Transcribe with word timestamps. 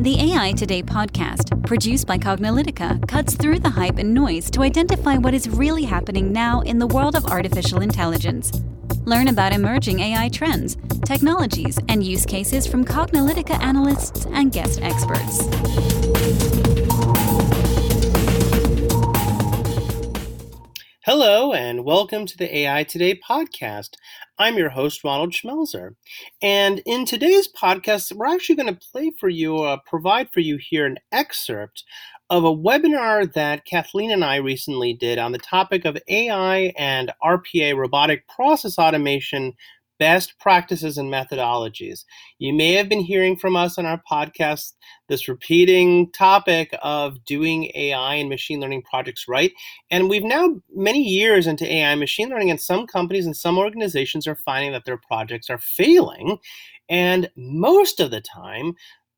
The 0.00 0.32
AI 0.32 0.52
Today 0.52 0.80
podcast, 0.80 1.66
produced 1.66 2.06
by 2.06 2.18
Cognilytica, 2.18 3.08
cuts 3.08 3.34
through 3.34 3.58
the 3.58 3.68
hype 3.68 3.98
and 3.98 4.14
noise 4.14 4.48
to 4.52 4.62
identify 4.62 5.16
what 5.16 5.34
is 5.34 5.48
really 5.48 5.82
happening 5.82 6.32
now 6.32 6.60
in 6.60 6.78
the 6.78 6.86
world 6.86 7.16
of 7.16 7.26
artificial 7.26 7.80
intelligence. 7.80 8.52
Learn 9.06 9.26
about 9.26 9.52
emerging 9.52 9.98
AI 9.98 10.28
trends, 10.28 10.76
technologies, 11.04 11.80
and 11.88 12.04
use 12.04 12.24
cases 12.24 12.64
from 12.64 12.84
Cognilytica 12.84 13.60
analysts 13.60 14.24
and 14.26 14.52
guest 14.52 14.78
experts. 14.82 16.87
Hello, 21.10 21.54
and 21.54 21.86
welcome 21.86 22.26
to 22.26 22.36
the 22.36 22.54
AI 22.54 22.84
Today 22.84 23.18
podcast. 23.18 23.94
I'm 24.38 24.58
your 24.58 24.68
host, 24.68 25.02
Ronald 25.02 25.32
Schmelzer. 25.32 25.94
And 26.42 26.82
in 26.84 27.06
today's 27.06 27.48
podcast, 27.50 28.12
we're 28.12 28.26
actually 28.26 28.56
going 28.56 28.74
to 28.74 28.88
play 28.92 29.12
for 29.18 29.30
you, 29.30 29.56
uh, 29.56 29.78
provide 29.86 30.30
for 30.30 30.40
you 30.40 30.58
here 30.58 30.84
an 30.84 30.98
excerpt 31.10 31.84
of 32.28 32.44
a 32.44 32.54
webinar 32.54 33.32
that 33.32 33.64
Kathleen 33.64 34.10
and 34.10 34.22
I 34.22 34.36
recently 34.36 34.92
did 34.92 35.18
on 35.18 35.32
the 35.32 35.38
topic 35.38 35.86
of 35.86 35.96
AI 36.08 36.74
and 36.76 37.10
RPA, 37.24 37.74
robotic 37.74 38.28
process 38.28 38.78
automation 38.78 39.54
best 39.98 40.38
practices 40.38 40.98
and 40.98 41.12
methodologies. 41.12 42.04
You 42.38 42.52
may 42.52 42.72
have 42.74 42.88
been 42.88 43.00
hearing 43.00 43.36
from 43.36 43.56
us 43.56 43.78
on 43.78 43.86
our 43.86 44.00
podcast 44.10 44.72
this 45.08 45.28
repeating 45.28 46.10
topic 46.12 46.74
of 46.82 47.24
doing 47.24 47.70
AI 47.74 48.14
and 48.14 48.28
machine 48.28 48.60
learning 48.60 48.82
projects 48.82 49.26
right. 49.28 49.52
And 49.90 50.08
we've 50.08 50.24
now 50.24 50.56
many 50.74 51.02
years 51.02 51.46
into 51.46 51.70
AI 51.70 51.90
and 51.90 52.00
machine 52.00 52.28
learning, 52.28 52.50
and 52.50 52.60
some 52.60 52.86
companies 52.86 53.26
and 53.26 53.36
some 53.36 53.58
organizations 53.58 54.26
are 54.26 54.36
finding 54.36 54.72
that 54.72 54.84
their 54.84 54.98
projects 54.98 55.50
are 55.50 55.58
failing. 55.58 56.38
And 56.88 57.30
most 57.36 58.00
of 58.00 58.10
the 58.10 58.20
time, 58.20 58.74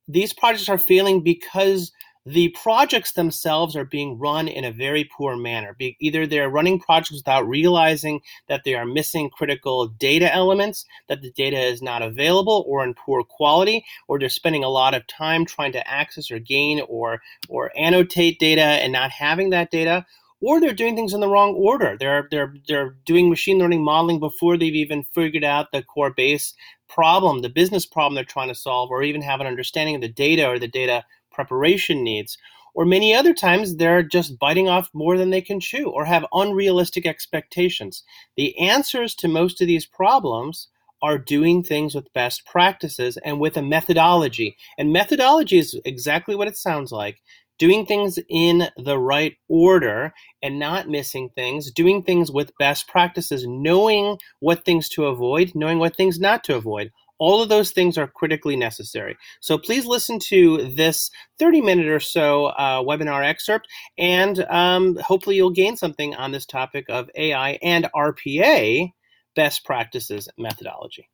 these 0.08 0.32
projects 0.32 0.68
are 0.68 0.78
failing 0.78 1.22
because 1.22 1.92
the 2.26 2.48
projects 2.50 3.12
themselves 3.12 3.74
are 3.74 3.84
being 3.84 4.18
run 4.18 4.46
in 4.46 4.64
a 4.64 4.72
very 4.72 5.04
poor 5.04 5.36
manner. 5.36 5.74
Be, 5.78 5.96
either 6.00 6.26
they're 6.26 6.50
running 6.50 6.78
projects 6.78 7.12
without 7.12 7.48
realizing 7.48 8.20
that 8.48 8.62
they 8.64 8.74
are 8.74 8.84
missing 8.84 9.30
critical 9.30 9.86
data 9.88 10.32
elements, 10.34 10.84
that 11.08 11.22
the 11.22 11.30
data 11.32 11.58
is 11.58 11.80
not 11.80 12.02
available 12.02 12.64
or 12.66 12.84
in 12.84 12.94
poor 12.94 13.24
quality, 13.24 13.84
or 14.06 14.18
they're 14.18 14.28
spending 14.28 14.64
a 14.64 14.68
lot 14.68 14.94
of 14.94 15.06
time 15.06 15.46
trying 15.46 15.72
to 15.72 15.88
access 15.88 16.30
or 16.30 16.38
gain 16.38 16.82
or 16.88 17.22
or 17.48 17.72
annotate 17.76 18.38
data 18.38 18.62
and 18.62 18.92
not 18.92 19.10
having 19.10 19.50
that 19.50 19.70
data, 19.70 20.04
or 20.42 20.60
they're 20.60 20.74
doing 20.74 20.94
things 20.94 21.14
in 21.14 21.20
the 21.20 21.28
wrong 21.28 21.54
order. 21.54 21.96
They're 21.98 22.28
they're 22.30 22.54
they're 22.68 22.96
doing 23.06 23.30
machine 23.30 23.58
learning 23.58 23.82
modeling 23.82 24.20
before 24.20 24.58
they've 24.58 24.74
even 24.74 25.04
figured 25.04 25.44
out 25.44 25.72
the 25.72 25.82
core 25.82 26.12
base 26.12 26.52
problem, 26.86 27.40
the 27.40 27.48
business 27.48 27.86
problem 27.86 28.14
they're 28.14 28.24
trying 28.24 28.48
to 28.48 28.54
solve, 28.54 28.90
or 28.90 29.02
even 29.02 29.22
have 29.22 29.40
an 29.40 29.46
understanding 29.46 29.94
of 29.94 30.00
the 30.02 30.08
data 30.08 30.46
or 30.46 30.58
the 30.58 30.68
data 30.68 31.04
preparation 31.40 32.04
needs. 32.04 32.36
Or 32.74 32.84
many 32.84 33.14
other 33.14 33.34
times 33.34 33.76
they're 33.76 34.02
just 34.02 34.38
biting 34.38 34.68
off 34.68 34.90
more 34.92 35.16
than 35.16 35.30
they 35.30 35.40
can 35.40 35.58
chew 35.58 35.88
or 35.88 36.04
have 36.04 36.26
unrealistic 36.32 37.06
expectations. 37.06 38.04
The 38.36 38.56
answers 38.58 39.14
to 39.16 39.28
most 39.28 39.60
of 39.60 39.66
these 39.66 39.86
problems 39.86 40.68
are 41.02 41.18
doing 41.18 41.62
things 41.62 41.94
with 41.94 42.12
best 42.12 42.44
practices 42.44 43.16
and 43.24 43.40
with 43.40 43.56
a 43.56 43.62
methodology. 43.62 44.56
And 44.76 44.92
methodology 44.92 45.58
is 45.58 45.80
exactly 45.84 46.36
what 46.36 46.48
it 46.48 46.56
sounds 46.56 46.92
like 46.92 47.20
doing 47.58 47.84
things 47.84 48.18
in 48.30 48.68
the 48.78 48.98
right 48.98 49.36
order 49.48 50.14
and 50.42 50.58
not 50.58 50.88
missing 50.88 51.28
things, 51.34 51.70
doing 51.70 52.02
things 52.02 52.30
with 52.32 52.56
best 52.58 52.88
practices, 52.88 53.46
knowing 53.46 54.16
what 54.40 54.64
things 54.64 54.88
to 54.88 55.06
avoid, 55.06 55.52
knowing 55.54 55.78
what 55.78 55.94
things 55.94 56.18
not 56.18 56.42
to 56.42 56.56
avoid. 56.56 56.90
All 57.20 57.42
of 57.42 57.48
those 57.48 57.70
things 57.70 57.96
are 57.96 58.08
critically 58.08 58.56
necessary. 58.56 59.16
So 59.40 59.58
please 59.58 59.86
listen 59.86 60.18
to 60.30 60.68
this 60.72 61.10
30 61.38 61.60
minute 61.60 61.86
or 61.86 62.00
so 62.00 62.46
uh, 62.46 62.82
webinar 62.82 63.24
excerpt, 63.24 63.68
and 63.98 64.40
um, 64.50 64.96
hopefully 64.96 65.36
you'll 65.36 65.50
gain 65.50 65.76
something 65.76 66.16
on 66.16 66.32
this 66.32 66.46
topic 66.46 66.86
of 66.88 67.08
AI 67.14 67.58
and 67.62 67.88
RPA 67.94 68.90
best 69.36 69.64
practices 69.64 70.28
methodology. 70.38 71.08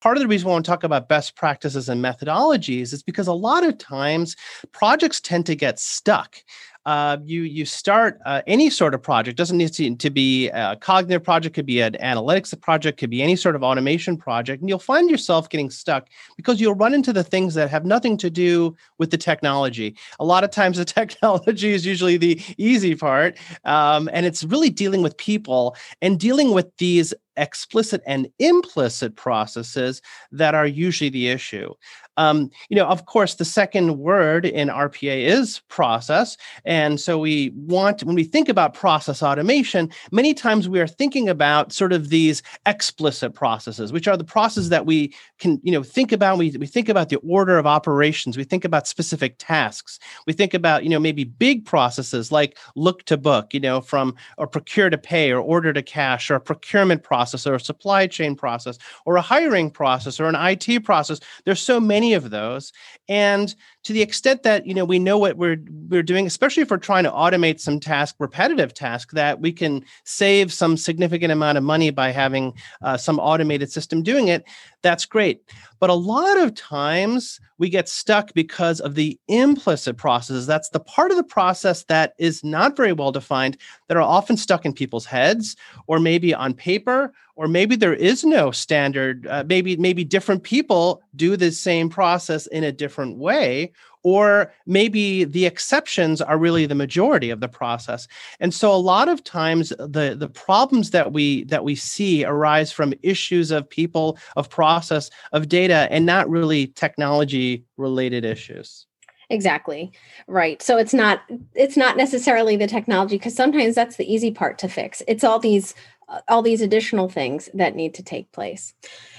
Part 0.00 0.16
of 0.16 0.22
the 0.22 0.28
reason 0.28 0.46
we 0.46 0.52
want 0.52 0.64
to 0.64 0.70
talk 0.70 0.84
about 0.84 1.10
best 1.10 1.36
practices 1.36 1.90
and 1.90 2.02
methodologies 2.02 2.94
is 2.94 3.02
because 3.02 3.26
a 3.26 3.34
lot 3.34 3.64
of 3.64 3.76
times 3.76 4.34
projects 4.72 5.20
tend 5.20 5.44
to 5.46 5.54
get 5.54 5.78
stuck 5.78 6.36
uh, 6.86 7.18
you 7.24 7.42
you 7.42 7.66
start 7.66 8.18
uh, 8.24 8.40
any 8.46 8.70
sort 8.70 8.94
of 8.94 9.02
project 9.02 9.36
doesn't 9.36 9.58
need 9.58 9.72
to, 9.72 9.94
to 9.96 10.10
be 10.10 10.48
a 10.48 10.76
cognitive 10.76 11.22
project 11.22 11.54
could 11.54 11.66
be 11.66 11.80
an 11.80 11.92
analytics 12.02 12.58
project 12.60 12.98
could 12.98 13.10
be 13.10 13.22
any 13.22 13.36
sort 13.36 13.54
of 13.54 13.62
automation 13.62 14.16
project 14.16 14.60
and 14.60 14.68
you'll 14.68 14.78
find 14.78 15.10
yourself 15.10 15.48
getting 15.50 15.68
stuck 15.68 16.08
because 16.36 16.60
you'll 16.60 16.74
run 16.74 16.94
into 16.94 17.12
the 17.12 17.24
things 17.24 17.54
that 17.54 17.68
have 17.68 17.84
nothing 17.84 18.16
to 18.16 18.30
do 18.30 18.74
with 18.98 19.10
the 19.10 19.18
technology 19.18 19.94
a 20.20 20.24
lot 20.24 20.42
of 20.42 20.50
times 20.50 20.78
the 20.78 20.84
technology 21.00 21.72
is 21.72 21.84
usually 21.84 22.16
the 22.16 22.40
easy 22.56 22.94
part 22.94 23.36
um, 23.64 24.08
and 24.12 24.24
it's 24.24 24.42
really 24.44 24.70
dealing 24.70 25.02
with 25.02 25.16
people 25.18 25.76
and 26.00 26.18
dealing 26.18 26.52
with 26.52 26.74
these 26.78 27.12
explicit 27.40 28.02
and 28.06 28.28
implicit 28.38 29.16
processes 29.16 30.02
that 30.30 30.54
are 30.54 30.66
usually 30.66 31.10
the 31.10 31.28
issue. 31.28 31.72
Um, 32.20 32.50
you 32.68 32.76
know, 32.76 32.84
of 32.84 33.06
course, 33.06 33.36
the 33.36 33.46
second 33.46 33.98
word 33.98 34.44
in 34.44 34.68
RPA 34.68 35.24
is 35.24 35.60
process. 35.68 36.36
And 36.66 37.00
so 37.00 37.18
we 37.18 37.50
want, 37.56 38.04
when 38.04 38.14
we 38.14 38.24
think 38.24 38.50
about 38.50 38.74
process 38.74 39.22
automation, 39.22 39.90
many 40.12 40.34
times 40.34 40.68
we 40.68 40.80
are 40.80 40.86
thinking 40.86 41.30
about 41.30 41.72
sort 41.72 41.94
of 41.94 42.10
these 42.10 42.42
explicit 42.66 43.32
processes, 43.32 43.90
which 43.90 44.06
are 44.06 44.18
the 44.18 44.24
processes 44.24 44.68
that 44.68 44.84
we 44.84 45.14
can, 45.38 45.58
you 45.62 45.72
know, 45.72 45.82
think 45.82 46.12
about. 46.12 46.36
We, 46.36 46.50
we 46.58 46.66
think 46.66 46.90
about 46.90 47.08
the 47.08 47.16
order 47.16 47.56
of 47.56 47.66
operations. 47.66 48.36
We 48.36 48.44
think 48.44 48.66
about 48.66 48.86
specific 48.86 49.36
tasks. 49.38 49.98
We 50.26 50.34
think 50.34 50.52
about, 50.52 50.84
you 50.84 50.90
know, 50.90 51.00
maybe 51.00 51.24
big 51.24 51.64
processes 51.64 52.30
like 52.30 52.58
look 52.76 53.04
to 53.04 53.16
book, 53.16 53.54
you 53.54 53.60
know, 53.60 53.80
from 53.80 54.14
or 54.36 54.46
procure 54.46 54.90
to 54.90 54.98
pay 54.98 55.30
or 55.30 55.40
order 55.40 55.72
to 55.72 55.82
cash 55.82 56.30
or 56.30 56.34
a 56.34 56.40
procurement 56.40 57.02
process 57.02 57.46
or 57.46 57.54
a 57.54 57.60
supply 57.60 58.06
chain 58.06 58.36
process 58.36 58.76
or 59.06 59.16
a 59.16 59.22
hiring 59.22 59.70
process 59.70 60.20
or 60.20 60.26
an 60.26 60.36
IT 60.36 60.84
process. 60.84 61.18
There's 61.46 61.62
so 61.62 61.80
many 61.80 62.09
of 62.14 62.30
those. 62.30 62.72
And 63.08 63.54
to 63.82 63.92
the 63.92 64.02
extent 64.02 64.42
that 64.42 64.66
you 64.66 64.74
know 64.74 64.84
we 64.84 64.98
know 64.98 65.18
what 65.18 65.36
we're 65.36 65.56
we're 65.88 66.02
doing 66.02 66.26
especially 66.26 66.62
if 66.62 66.70
we're 66.70 66.76
trying 66.76 67.04
to 67.04 67.10
automate 67.10 67.60
some 67.60 67.80
task 67.80 68.14
repetitive 68.18 68.74
task 68.74 69.12
that 69.12 69.40
we 69.40 69.52
can 69.52 69.84
save 70.04 70.52
some 70.52 70.76
significant 70.76 71.32
amount 71.32 71.58
of 71.58 71.64
money 71.64 71.90
by 71.90 72.10
having 72.10 72.52
uh, 72.82 72.96
some 72.96 73.18
automated 73.18 73.70
system 73.70 74.02
doing 74.02 74.28
it 74.28 74.44
that's 74.82 75.04
great. 75.04 75.42
But 75.78 75.90
a 75.90 75.94
lot 75.94 76.38
of 76.38 76.54
times 76.54 77.40
we 77.58 77.68
get 77.68 77.88
stuck 77.88 78.32
because 78.34 78.80
of 78.80 78.94
the 78.94 79.18
implicit 79.28 79.96
processes. 79.96 80.46
That's 80.46 80.70
the 80.70 80.80
part 80.80 81.10
of 81.10 81.16
the 81.16 81.24
process 81.24 81.84
that 81.84 82.14
is 82.18 82.42
not 82.44 82.76
very 82.76 82.92
well 82.92 83.12
defined 83.12 83.58
that 83.88 83.96
are 83.96 84.02
often 84.02 84.36
stuck 84.36 84.64
in 84.64 84.72
people's 84.72 85.06
heads 85.06 85.56
or 85.86 85.98
maybe 85.98 86.34
on 86.34 86.54
paper 86.54 87.12
or 87.36 87.48
maybe 87.48 87.76
there 87.76 87.94
is 87.94 88.24
no 88.24 88.50
standard 88.50 89.26
uh, 89.26 89.44
maybe 89.46 89.76
maybe 89.76 90.04
different 90.04 90.42
people 90.42 91.02
do 91.16 91.36
the 91.36 91.50
same 91.50 91.88
process 91.88 92.46
in 92.48 92.64
a 92.64 92.72
different 92.72 93.16
way 93.16 93.69
or 94.02 94.52
maybe 94.66 95.24
the 95.24 95.46
exceptions 95.46 96.20
are 96.20 96.38
really 96.38 96.66
the 96.66 96.74
majority 96.74 97.30
of 97.30 97.40
the 97.40 97.48
process. 97.48 98.08
And 98.38 98.54
so 98.54 98.72
a 98.72 98.76
lot 98.76 99.08
of 99.08 99.22
times 99.24 99.70
the 99.78 100.16
the 100.18 100.28
problems 100.28 100.90
that 100.90 101.12
we 101.12 101.44
that 101.44 101.64
we 101.64 101.74
see 101.74 102.24
arise 102.24 102.72
from 102.72 102.94
issues 103.02 103.50
of 103.50 103.68
people 103.68 104.18
of 104.36 104.48
process 104.48 105.10
of 105.32 105.48
data 105.48 105.86
and 105.90 106.06
not 106.06 106.28
really 106.30 106.68
technology 106.68 107.64
related 107.76 108.24
issues. 108.24 108.86
Exactly. 109.28 109.92
Right. 110.26 110.60
So 110.60 110.76
it's 110.76 110.94
not 110.94 111.22
it's 111.54 111.76
not 111.76 111.96
necessarily 111.96 112.56
the 112.56 112.66
technology 112.66 113.16
because 113.16 113.34
sometimes 113.34 113.74
that's 113.74 113.96
the 113.96 114.12
easy 114.12 114.30
part 114.30 114.58
to 114.58 114.68
fix. 114.68 115.02
It's 115.06 115.24
all 115.24 115.38
these 115.38 115.74
uh, 116.08 116.20
all 116.28 116.42
these 116.42 116.60
additional 116.60 117.08
things 117.08 117.48
that 117.54 117.76
need 117.76 117.94
to 117.94 118.02
take 118.02 118.32
place. 118.32 118.74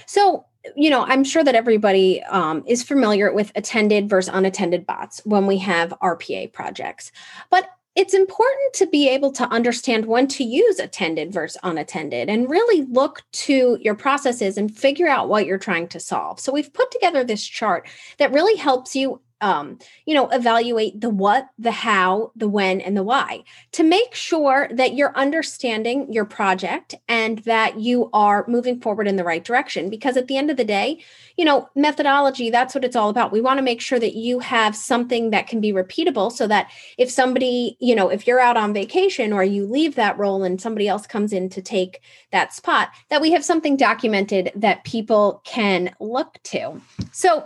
So 0.06 0.44
you 0.76 0.90
know, 0.90 1.04
I'm 1.04 1.24
sure 1.24 1.44
that 1.44 1.54
everybody 1.54 2.22
um, 2.24 2.62
is 2.66 2.82
familiar 2.82 3.32
with 3.32 3.52
attended 3.54 4.08
versus 4.08 4.32
unattended 4.32 4.86
bots 4.86 5.20
when 5.24 5.46
we 5.46 5.58
have 5.58 5.94
RPA 6.02 6.52
projects. 6.52 7.10
But 7.50 7.68
it's 7.94 8.14
important 8.14 8.72
to 8.74 8.86
be 8.86 9.08
able 9.08 9.32
to 9.32 9.44
understand 9.48 10.06
when 10.06 10.26
to 10.28 10.44
use 10.44 10.78
attended 10.78 11.30
versus 11.30 11.60
unattended 11.62 12.30
and 12.30 12.48
really 12.48 12.86
look 12.86 13.22
to 13.32 13.76
your 13.82 13.94
processes 13.94 14.56
and 14.56 14.74
figure 14.74 15.08
out 15.08 15.28
what 15.28 15.44
you're 15.44 15.58
trying 15.58 15.88
to 15.88 16.00
solve. 16.00 16.40
So, 16.40 16.52
we've 16.52 16.72
put 16.72 16.90
together 16.90 17.22
this 17.22 17.44
chart 17.44 17.86
that 18.18 18.32
really 18.32 18.56
helps 18.56 18.96
you 18.96 19.20
um, 19.42 19.78
you 20.06 20.14
know, 20.14 20.28
evaluate 20.28 21.00
the 21.00 21.10
what, 21.10 21.48
the 21.58 21.72
how, 21.72 22.32
the 22.36 22.48
when, 22.48 22.80
and 22.80 22.96
the 22.96 23.02
why 23.02 23.42
to 23.72 23.82
make 23.82 24.14
sure 24.14 24.68
that 24.70 24.94
you're 24.94 25.14
understanding 25.16 26.10
your 26.12 26.24
project 26.24 26.94
and 27.08 27.40
that 27.40 27.78
you 27.78 28.08
are 28.12 28.46
moving 28.48 28.80
forward 28.80 29.08
in 29.08 29.16
the 29.16 29.24
right 29.24 29.44
direction. 29.44 29.90
Because 29.90 30.16
at 30.16 30.28
the 30.28 30.36
end 30.36 30.50
of 30.50 30.56
the 30.56 30.64
day, 30.64 31.02
you 31.36 31.44
know, 31.44 31.68
methodology, 31.74 32.50
that's 32.50 32.74
what 32.74 32.84
it's 32.84 32.96
all 32.96 33.08
about. 33.10 33.32
We 33.32 33.40
want 33.40 33.58
to 33.58 33.62
make 33.62 33.80
sure 33.80 33.98
that 33.98 34.14
you 34.14 34.38
have 34.38 34.76
something 34.76 35.30
that 35.30 35.48
can 35.48 35.60
be 35.60 35.72
repeatable 35.72 36.30
so 36.30 36.46
that 36.46 36.70
if 36.96 37.10
somebody, 37.10 37.76
you 37.80 37.94
know, 37.94 38.08
if 38.08 38.26
you're 38.26 38.40
out 38.40 38.56
on 38.56 38.72
vacation 38.72 39.32
or 39.32 39.42
you 39.42 39.66
leave 39.66 39.96
that 39.96 40.18
role 40.18 40.44
and 40.44 40.60
somebody 40.60 40.86
else 40.86 41.06
comes 41.06 41.32
in 41.32 41.48
to 41.50 41.60
take 41.60 42.00
that 42.30 42.52
spot, 42.52 42.90
that 43.10 43.20
we 43.20 43.32
have 43.32 43.44
something 43.44 43.76
documented 43.76 44.52
that 44.54 44.84
people 44.84 45.42
can 45.44 45.94
look 45.98 46.38
to. 46.44 46.80
So, 47.10 47.44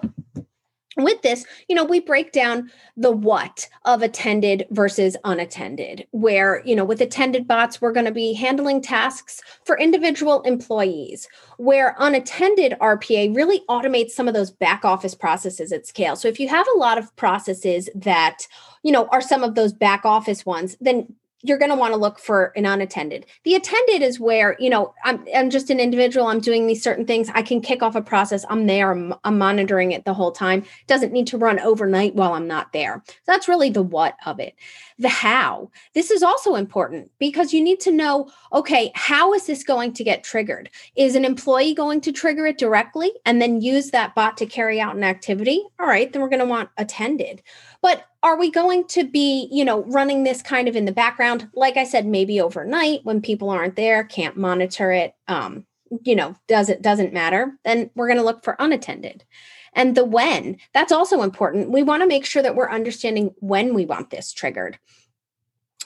with 0.96 1.20
this, 1.22 1.44
you 1.68 1.76
know, 1.76 1.84
we 1.84 2.00
break 2.00 2.32
down 2.32 2.70
the 2.96 3.12
what 3.12 3.68
of 3.84 4.02
attended 4.02 4.66
versus 4.70 5.16
unattended, 5.24 6.06
where, 6.12 6.62
you 6.64 6.74
know, 6.74 6.84
with 6.84 7.00
attended 7.00 7.46
bots, 7.46 7.80
we're 7.80 7.92
going 7.92 8.06
to 8.06 8.12
be 8.12 8.32
handling 8.32 8.80
tasks 8.80 9.40
for 9.64 9.78
individual 9.78 10.40
employees, 10.42 11.28
where 11.58 11.94
unattended 11.98 12.74
RPA 12.80 13.34
really 13.36 13.60
automates 13.68 14.10
some 14.10 14.26
of 14.28 14.34
those 14.34 14.50
back 14.50 14.84
office 14.84 15.14
processes 15.14 15.72
at 15.72 15.86
scale. 15.86 16.16
So 16.16 16.28
if 16.28 16.40
you 16.40 16.48
have 16.48 16.66
a 16.74 16.78
lot 16.78 16.98
of 16.98 17.14
processes 17.16 17.90
that, 17.94 18.46
you 18.82 18.92
know, 18.92 19.06
are 19.08 19.20
some 19.20 19.42
of 19.42 19.54
those 19.54 19.72
back 19.72 20.04
office 20.04 20.46
ones, 20.46 20.76
then 20.80 21.14
you're 21.46 21.58
going 21.58 21.70
to 21.70 21.76
want 21.76 21.92
to 21.92 21.98
look 21.98 22.18
for 22.18 22.52
an 22.56 22.66
unattended. 22.66 23.26
The 23.44 23.54
attended 23.54 24.02
is 24.02 24.18
where, 24.18 24.56
you 24.58 24.68
know, 24.68 24.94
I'm, 25.04 25.24
I'm 25.34 25.50
just 25.50 25.70
an 25.70 25.80
individual. 25.80 26.26
I'm 26.26 26.40
doing 26.40 26.66
these 26.66 26.82
certain 26.82 27.06
things. 27.06 27.30
I 27.34 27.42
can 27.42 27.60
kick 27.60 27.82
off 27.82 27.94
a 27.94 28.02
process. 28.02 28.44
I'm 28.48 28.66
there. 28.66 28.90
I'm, 28.90 29.14
I'm 29.24 29.38
monitoring 29.38 29.92
it 29.92 30.04
the 30.04 30.14
whole 30.14 30.32
time. 30.32 30.64
Doesn't 30.86 31.12
need 31.12 31.26
to 31.28 31.38
run 31.38 31.60
overnight 31.60 32.14
while 32.14 32.32
I'm 32.32 32.46
not 32.46 32.72
there. 32.72 33.02
So 33.06 33.12
that's 33.26 33.48
really 33.48 33.70
the 33.70 33.82
what 33.82 34.16
of 34.26 34.40
it. 34.40 34.54
The 34.98 35.08
how. 35.08 35.70
This 35.94 36.10
is 36.10 36.22
also 36.22 36.54
important 36.54 37.10
because 37.18 37.52
you 37.52 37.62
need 37.62 37.80
to 37.80 37.92
know, 37.92 38.30
okay, 38.52 38.90
how 38.94 39.34
is 39.34 39.46
this 39.46 39.62
going 39.62 39.92
to 39.92 40.04
get 40.04 40.24
triggered? 40.24 40.70
Is 40.96 41.14
an 41.14 41.24
employee 41.24 41.74
going 41.74 42.00
to 42.02 42.12
trigger 42.12 42.46
it 42.46 42.58
directly 42.58 43.12
and 43.24 43.40
then 43.40 43.60
use 43.60 43.90
that 43.90 44.14
bot 44.14 44.36
to 44.38 44.46
carry 44.46 44.80
out 44.80 44.96
an 44.96 45.04
activity? 45.04 45.62
All 45.78 45.86
right, 45.86 46.10
then 46.10 46.22
we're 46.22 46.30
going 46.30 46.40
to 46.40 46.46
want 46.46 46.70
attended. 46.78 47.42
But 47.82 48.06
are 48.22 48.36
we 48.36 48.50
going 48.50 48.86
to 48.88 49.04
be, 49.04 49.48
you 49.52 49.64
know, 49.64 49.84
running 49.84 50.24
this 50.24 50.42
kind 50.42 50.66
of 50.66 50.74
in 50.74 50.84
the 50.84 50.92
background? 50.92 51.35
Like 51.54 51.76
I 51.76 51.84
said, 51.84 52.06
maybe 52.06 52.40
overnight 52.40 53.00
when 53.04 53.20
people 53.20 53.50
aren't 53.50 53.76
there, 53.76 54.04
can't 54.04 54.36
monitor 54.36 54.92
it, 54.92 55.14
um, 55.28 55.66
you 56.04 56.16
know, 56.16 56.36
does 56.48 56.68
it 56.68 56.82
doesn't 56.82 57.12
matter, 57.12 57.52
then 57.64 57.90
we're 57.94 58.08
going 58.08 58.18
to 58.18 58.24
look 58.24 58.44
for 58.44 58.56
unattended. 58.58 59.24
And 59.72 59.94
the 59.94 60.04
when, 60.04 60.56
that's 60.72 60.92
also 60.92 61.22
important. 61.22 61.70
We 61.70 61.82
want 61.82 62.02
to 62.02 62.08
make 62.08 62.24
sure 62.24 62.42
that 62.42 62.56
we're 62.56 62.70
understanding 62.70 63.34
when 63.40 63.74
we 63.74 63.84
want 63.84 64.10
this 64.10 64.32
triggered. 64.32 64.78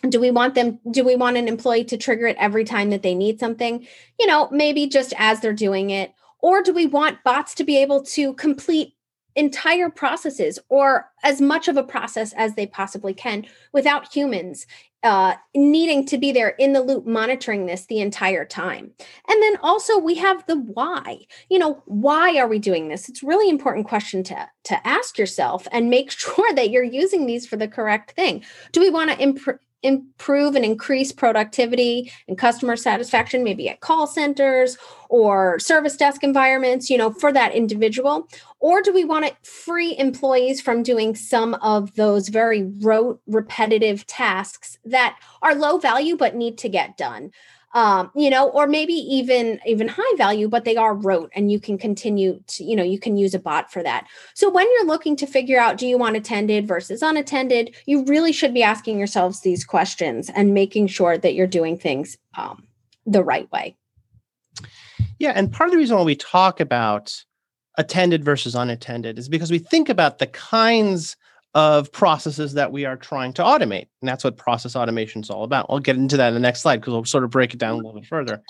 Do 0.09 0.21
we 0.21 0.31
want 0.31 0.55
them, 0.55 0.79
do 0.91 1.05
we 1.05 1.17
want 1.17 1.37
an 1.37 1.49
employee 1.49 1.85
to 1.85 1.99
trigger 1.99 2.27
it 2.27 2.37
every 2.39 2.65
time 2.65 2.91
that 2.91 3.03
they 3.03 3.15
need 3.15 3.41
something? 3.41 3.87
You 4.19 4.27
know, 4.27 4.49
maybe 4.51 4.87
just 4.87 5.13
as 5.19 5.41
they're 5.41 5.53
doing 5.53 5.91
it. 5.91 6.15
Or 6.39 6.63
do 6.63 6.73
we 6.73 6.87
want 6.87 7.23
bots 7.25 7.55
to 7.57 7.65
be 7.65 7.77
able 7.79 8.03
to 8.05 8.33
complete 8.35 8.95
entire 9.37 9.91
processes 9.91 10.59
or 10.69 11.11
as 11.23 11.41
much 11.41 11.69
of 11.69 11.77
a 11.77 11.83
process 11.83 12.33
as 12.35 12.55
they 12.55 12.67
possibly 12.67 13.15
can 13.15 13.47
without 13.73 14.13
humans 14.13 14.67
uh, 15.03 15.35
needing 15.55 16.05
to 16.07 16.19
be 16.19 16.33
there 16.33 16.51
in 16.51 16.73
the 16.73 16.83
loop 16.83 17.07
monitoring 17.07 17.67
this 17.67 17.87
the 17.87 18.01
entire 18.01 18.45
time. 18.45 18.91
And 19.29 19.43
then 19.43 19.57
also 19.63 19.99
we 19.99 20.17
have 20.17 20.45
the 20.47 20.59
why. 20.59 21.21
You 21.49 21.59
know 21.59 21.83
why 21.87 22.39
are 22.39 22.49
we 22.49 22.59
doing 22.59 22.89
this? 22.89 23.09
It's 23.09 23.23
really 23.23 23.49
important 23.49 23.87
question 23.87 24.23
to 24.25 24.49
to 24.65 24.87
ask 24.87 25.19
yourself 25.19 25.67
and 25.73 25.91
make 25.91 26.11
sure 26.11 26.53
that 26.55 26.71
you're 26.71 26.83
using 26.83 27.27
these 27.27 27.47
for 27.47 27.57
the 27.57 27.69
correct 27.69 28.13
thing. 28.13 28.45
Do 28.73 28.81
we 28.81 28.91
want 28.91 29.11
to 29.11 29.23
improve 29.23 29.59
improve 29.83 30.55
and 30.55 30.65
increase 30.65 31.13
productivity 31.13 32.13
and 32.29 32.37
customer 32.37 32.77
satisfaction 32.77 33.43
maybe 33.43 33.69
at 33.69 33.81
call 33.81 34.07
centers 34.07 34.77
or 35.09 35.59
service 35.59 35.97
desk 35.97 36.23
environments 36.23 36.91
you 36.91 36.99
know 36.99 37.13
for 37.13 37.33
that 37.33 37.55
individual? 37.55 38.29
Or 38.59 38.83
do 38.83 38.93
we 38.93 39.05
want 39.05 39.27
to 39.27 39.51
free 39.51 39.97
employees 39.99 40.61
from 40.61 40.83
doing 40.83 41.15
some 41.15 41.55
of 41.55 41.95
those 41.95 42.29
very 42.29 42.65
rote 42.81 43.21
repetitive 43.27 44.07
tasks 44.07 44.79
that 44.85 45.19
are 45.43 45.55
low 45.55 45.79
value 45.79 46.17
but 46.17 46.35
need 46.35 46.59
to 46.59 46.69
get 46.69 46.97
done 46.97 47.31
um, 47.73 48.11
you 48.17 48.31
know, 48.31 48.49
or 48.49 48.67
maybe 48.67 48.95
even 48.95 49.61
even 49.65 49.89
high 49.89 50.17
value, 50.17 50.49
but 50.49 50.65
they 50.65 50.77
are 50.77 50.95
rote, 50.95 51.31
and 51.35 51.53
you 51.53 51.61
can 51.61 51.79
continue 51.79 52.43
to, 52.49 52.65
you 52.65 52.75
know, 52.75 52.83
you 52.83 52.99
can 52.99 53.17
use 53.17 53.35
a 53.35 53.39
bot 53.39 53.73
for 53.73 53.83
that. 53.83 54.07
So 54.35 54.51
when 54.51 54.67
you're 54.73 54.87
looking 54.87 55.17
to 55.17 55.27
figure 55.27 55.61
out, 55.61 55.79
do 55.79 55.87
you 55.87 55.97
want 55.97 56.17
attended 56.17 56.67
versus 56.67 57.03
unattended, 57.03 57.75
you 57.87 58.05
really 58.05 58.33
should 58.33 58.55
be 58.55 58.63
asking 58.63 58.99
yourselves 58.99 59.41
these 59.41 59.65
questions 59.65 60.31
and 60.31 60.53
making 60.55 60.89
sure 60.89 61.17
that 61.19 61.35
you're 61.35 61.47
doing 61.47 61.79
things 61.79 62.19
um, 62.37 62.67
the 63.07 63.23
right 63.23 63.51
way. 63.53 63.77
Yeah, 65.19 65.33
and 65.35 65.53
part 65.53 65.69
of 65.69 65.73
the 65.73 65.79
reason 65.79 65.97
why 65.97 66.03
we 66.03 66.17
talk 66.17 66.61
about 66.61 67.15
attended 67.79 68.25
versus 68.25 68.55
unattended 68.55 69.19
is 69.19 69.29
because 69.29 69.51
we 69.51 69.59
think 69.59 69.89
about 69.89 70.19
the 70.19 70.27
kinds 70.27 71.17
of 71.55 71.91
processes 71.91 72.55
that 72.55 72.71
we 72.71 72.85
are 72.85 72.97
trying 72.97 73.33
to 73.35 73.43
automate. 73.43 73.87
And 74.01 74.09
that's 74.09 74.23
what 74.23 74.37
process 74.37 74.77
automation 74.77 75.23
is 75.23 75.31
all 75.31 75.45
about. 75.45 75.67
I'll 75.69 75.81
get 75.81 75.97
into 75.97 76.17
that 76.17 76.29
in 76.29 76.35
the 76.35 76.41
next 76.41 76.63
slide 76.63 76.77
because 76.77 76.93
we'll 76.93 77.05
sort 77.05 77.25
of 77.25 77.31
break 77.31 77.55
it 77.55 77.59
down 77.59 77.73
a 77.73 77.77
little 77.77 77.95
bit 77.95 78.07
further. 78.07 78.43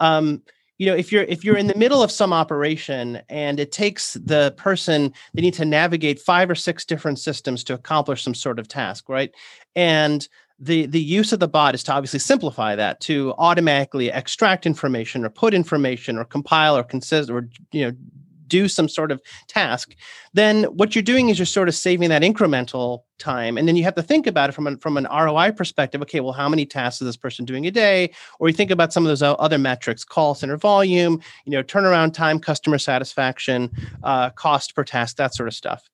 Um, 0.00 0.42
you 0.78 0.86
know, 0.86 0.96
if 0.96 1.12
you're 1.12 1.22
if 1.24 1.44
you're 1.44 1.56
in 1.56 1.68
the 1.68 1.76
middle 1.76 2.02
of 2.02 2.10
some 2.10 2.32
operation 2.32 3.22
and 3.28 3.60
it 3.60 3.70
takes 3.70 4.14
the 4.14 4.52
person 4.56 5.12
they 5.32 5.42
need 5.42 5.54
to 5.54 5.64
navigate 5.64 6.18
five 6.18 6.50
or 6.50 6.54
six 6.54 6.84
different 6.84 7.18
systems 7.20 7.62
to 7.64 7.74
accomplish 7.74 8.24
some 8.24 8.34
sort 8.34 8.58
of 8.58 8.68
task, 8.68 9.08
right? 9.08 9.30
And 9.76 10.26
the 10.58 10.86
the 10.86 11.00
use 11.00 11.32
of 11.32 11.40
the 11.40 11.48
bot 11.48 11.74
is 11.74 11.82
to 11.84 11.92
obviously 11.92 12.18
simplify 12.18 12.74
that 12.74 13.00
to 13.00 13.34
automatically 13.38 14.10
extract 14.10 14.66
information 14.66 15.24
or 15.24 15.30
put 15.30 15.54
information 15.54 16.18
or 16.18 16.24
compile 16.24 16.76
or 16.76 16.82
consist 16.82 17.30
or 17.30 17.48
you 17.70 17.84
know 17.84 17.96
do 18.46 18.68
some 18.68 18.88
sort 18.88 19.10
of 19.10 19.20
task, 19.48 19.94
then 20.34 20.64
what 20.64 20.94
you're 20.94 21.02
doing 21.02 21.28
is 21.28 21.38
you're 21.38 21.46
sort 21.46 21.68
of 21.68 21.74
saving 21.74 22.08
that 22.10 22.22
incremental 22.22 23.02
time. 23.18 23.56
And 23.56 23.68
then 23.68 23.76
you 23.76 23.84
have 23.84 23.94
to 23.94 24.02
think 24.02 24.26
about 24.26 24.50
it 24.50 24.52
from 24.52 24.66
an, 24.66 24.78
from 24.78 24.96
an 24.96 25.06
ROI 25.10 25.52
perspective. 25.52 26.02
Okay, 26.02 26.20
well, 26.20 26.32
how 26.32 26.48
many 26.48 26.66
tasks 26.66 27.00
is 27.00 27.06
this 27.06 27.16
person 27.16 27.44
doing 27.44 27.66
a 27.66 27.70
day? 27.70 28.12
Or 28.38 28.48
you 28.48 28.54
think 28.54 28.70
about 28.70 28.92
some 28.92 29.04
of 29.04 29.08
those 29.08 29.22
other 29.22 29.58
metrics, 29.58 30.04
call 30.04 30.34
center 30.34 30.56
volume, 30.56 31.20
you 31.44 31.52
know, 31.52 31.62
turnaround 31.62 32.14
time, 32.14 32.38
customer 32.38 32.78
satisfaction, 32.78 33.70
uh, 34.02 34.30
cost 34.30 34.74
per 34.74 34.84
task, 34.84 35.16
that 35.16 35.34
sort 35.34 35.48
of 35.48 35.54
stuff. 35.54 35.88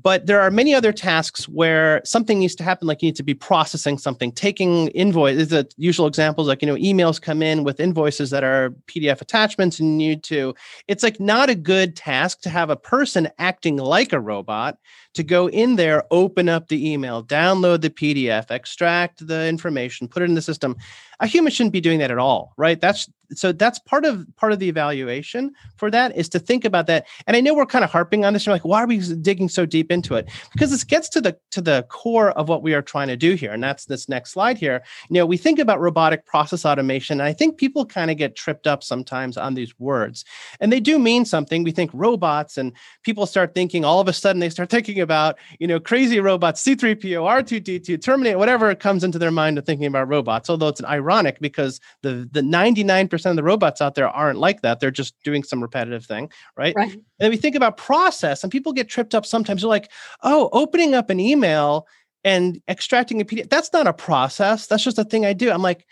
But 0.00 0.26
there 0.26 0.42
are 0.42 0.50
many 0.50 0.74
other 0.74 0.92
tasks 0.92 1.48
where 1.48 2.02
something 2.04 2.38
needs 2.38 2.54
to 2.56 2.62
happen, 2.62 2.86
like 2.86 3.02
you 3.02 3.08
need 3.08 3.16
to 3.16 3.22
be 3.22 3.32
processing 3.32 3.96
something, 3.96 4.30
taking 4.30 4.88
invoice. 4.88 5.36
is 5.36 5.48
The 5.48 5.66
usual 5.78 6.06
examples, 6.06 6.48
like 6.48 6.60
you 6.60 6.68
know, 6.68 6.74
emails 6.74 7.20
come 7.20 7.42
in 7.42 7.64
with 7.64 7.80
invoices 7.80 8.28
that 8.30 8.44
are 8.44 8.74
PDF 8.88 9.22
attachments, 9.22 9.80
and 9.80 9.90
you 9.90 10.08
need 10.08 10.22
to. 10.24 10.54
It's 10.86 11.02
like 11.02 11.18
not 11.18 11.48
a 11.48 11.54
good 11.54 11.96
task 11.96 12.42
to 12.42 12.50
have 12.50 12.68
a 12.68 12.76
person 12.76 13.28
acting 13.38 13.78
like 13.78 14.12
a 14.12 14.20
robot 14.20 14.78
to 15.14 15.22
go 15.22 15.48
in 15.48 15.76
there, 15.76 16.04
open 16.10 16.50
up 16.50 16.68
the 16.68 16.92
email, 16.92 17.24
download 17.24 17.80
the 17.80 17.88
PDF, 17.88 18.50
extract 18.50 19.26
the 19.26 19.46
information, 19.48 20.08
put 20.08 20.22
it 20.22 20.26
in 20.26 20.34
the 20.34 20.42
system. 20.42 20.76
A 21.20 21.26
human 21.26 21.52
shouldn't 21.52 21.72
be 21.72 21.80
doing 21.80 21.98
that 22.00 22.10
at 22.10 22.18
all, 22.18 22.52
right? 22.56 22.80
That's 22.80 23.08
so 23.34 23.52
that's 23.52 23.78
part 23.78 24.04
of 24.04 24.26
part 24.36 24.52
of 24.52 24.58
the 24.58 24.68
evaluation 24.68 25.52
for 25.76 25.90
that 25.90 26.16
is 26.16 26.28
to 26.30 26.38
think 26.38 26.64
about 26.64 26.86
that. 26.86 27.06
And 27.26 27.36
I 27.36 27.40
know 27.40 27.54
we're 27.54 27.66
kind 27.66 27.84
of 27.84 27.90
harping 27.90 28.24
on 28.24 28.32
this. 28.32 28.46
You're 28.46 28.54
like, 28.54 28.64
why 28.64 28.82
are 28.82 28.86
we 28.86 28.98
digging 28.98 29.48
so 29.48 29.66
deep 29.66 29.90
into 29.90 30.14
it? 30.14 30.28
Because 30.52 30.70
this 30.70 30.84
gets 30.84 31.08
to 31.10 31.20
the 31.20 31.36
to 31.52 31.60
the 31.60 31.86
core 31.88 32.30
of 32.32 32.48
what 32.48 32.62
we 32.62 32.74
are 32.74 32.82
trying 32.82 33.08
to 33.08 33.16
do 33.16 33.34
here, 33.34 33.52
and 33.52 33.62
that's 33.62 33.86
this 33.86 34.08
next 34.08 34.32
slide 34.32 34.58
here. 34.58 34.82
You 35.08 35.14
know, 35.14 35.26
we 35.26 35.36
think 35.36 35.58
about 35.58 35.80
robotic 35.80 36.26
process 36.26 36.64
automation, 36.64 37.20
and 37.20 37.28
I 37.28 37.32
think 37.32 37.56
people 37.56 37.84
kind 37.86 38.10
of 38.10 38.16
get 38.16 38.36
tripped 38.36 38.66
up 38.66 38.82
sometimes 38.82 39.36
on 39.36 39.54
these 39.54 39.78
words, 39.78 40.24
and 40.60 40.72
they 40.72 40.80
do 40.80 40.98
mean 40.98 41.24
something. 41.24 41.62
We 41.62 41.72
think 41.72 41.90
robots, 41.92 42.56
and 42.56 42.72
people 43.02 43.26
start 43.26 43.54
thinking 43.54 43.84
all 43.84 44.00
of 44.00 44.08
a 44.08 44.12
sudden 44.12 44.40
they 44.40 44.50
start 44.50 44.70
thinking 44.76 45.00
about 45.00 45.38
you 45.58 45.66
know 45.66 45.80
crazy 45.80 46.20
robots, 46.20 46.62
C3PO, 46.62 47.22
R2D2, 47.22 48.00
terminate 48.02 48.38
whatever 48.38 48.74
comes 48.74 49.04
into 49.04 49.18
their 49.18 49.30
mind 49.30 49.58
of 49.58 49.64
thinking 49.64 49.86
about 49.86 50.08
robots. 50.08 50.50
Although 50.50 50.68
it's 50.68 50.80
ironic 51.06 51.38
because 51.40 51.80
the 52.02 52.28
the 52.32 52.42
99 52.42 53.08
percent 53.08 53.30
of 53.30 53.36
the 53.36 53.42
robots 53.42 53.80
out 53.80 53.94
there 53.94 54.08
aren't 54.08 54.38
like 54.38 54.62
that. 54.62 54.80
They're 54.80 54.90
just 54.90 55.14
doing 55.22 55.42
some 55.42 55.62
repetitive 55.62 56.04
thing, 56.04 56.30
right? 56.56 56.74
Right. 56.76 56.92
And 56.92 57.02
then 57.18 57.30
we 57.30 57.36
think 57.36 57.54
about 57.54 57.76
process, 57.76 58.42
and 58.42 58.52
people 58.52 58.72
get 58.72 58.88
tripped 58.88 59.14
up 59.14 59.24
sometimes. 59.24 59.62
They're 59.62 59.68
like, 59.68 59.90
oh, 60.22 60.48
opening 60.52 60.94
up 60.94 61.10
an 61.10 61.20
email 61.20 61.86
and 62.24 62.60
extracting 62.68 63.20
a 63.20 63.24
PDF, 63.24 63.48
that's 63.48 63.72
not 63.72 63.86
a 63.86 63.92
process. 63.92 64.66
That's 64.66 64.82
just 64.82 64.98
a 64.98 65.04
thing 65.04 65.24
I 65.24 65.32
do. 65.32 65.50
I'm 65.50 65.62
like, 65.62 65.86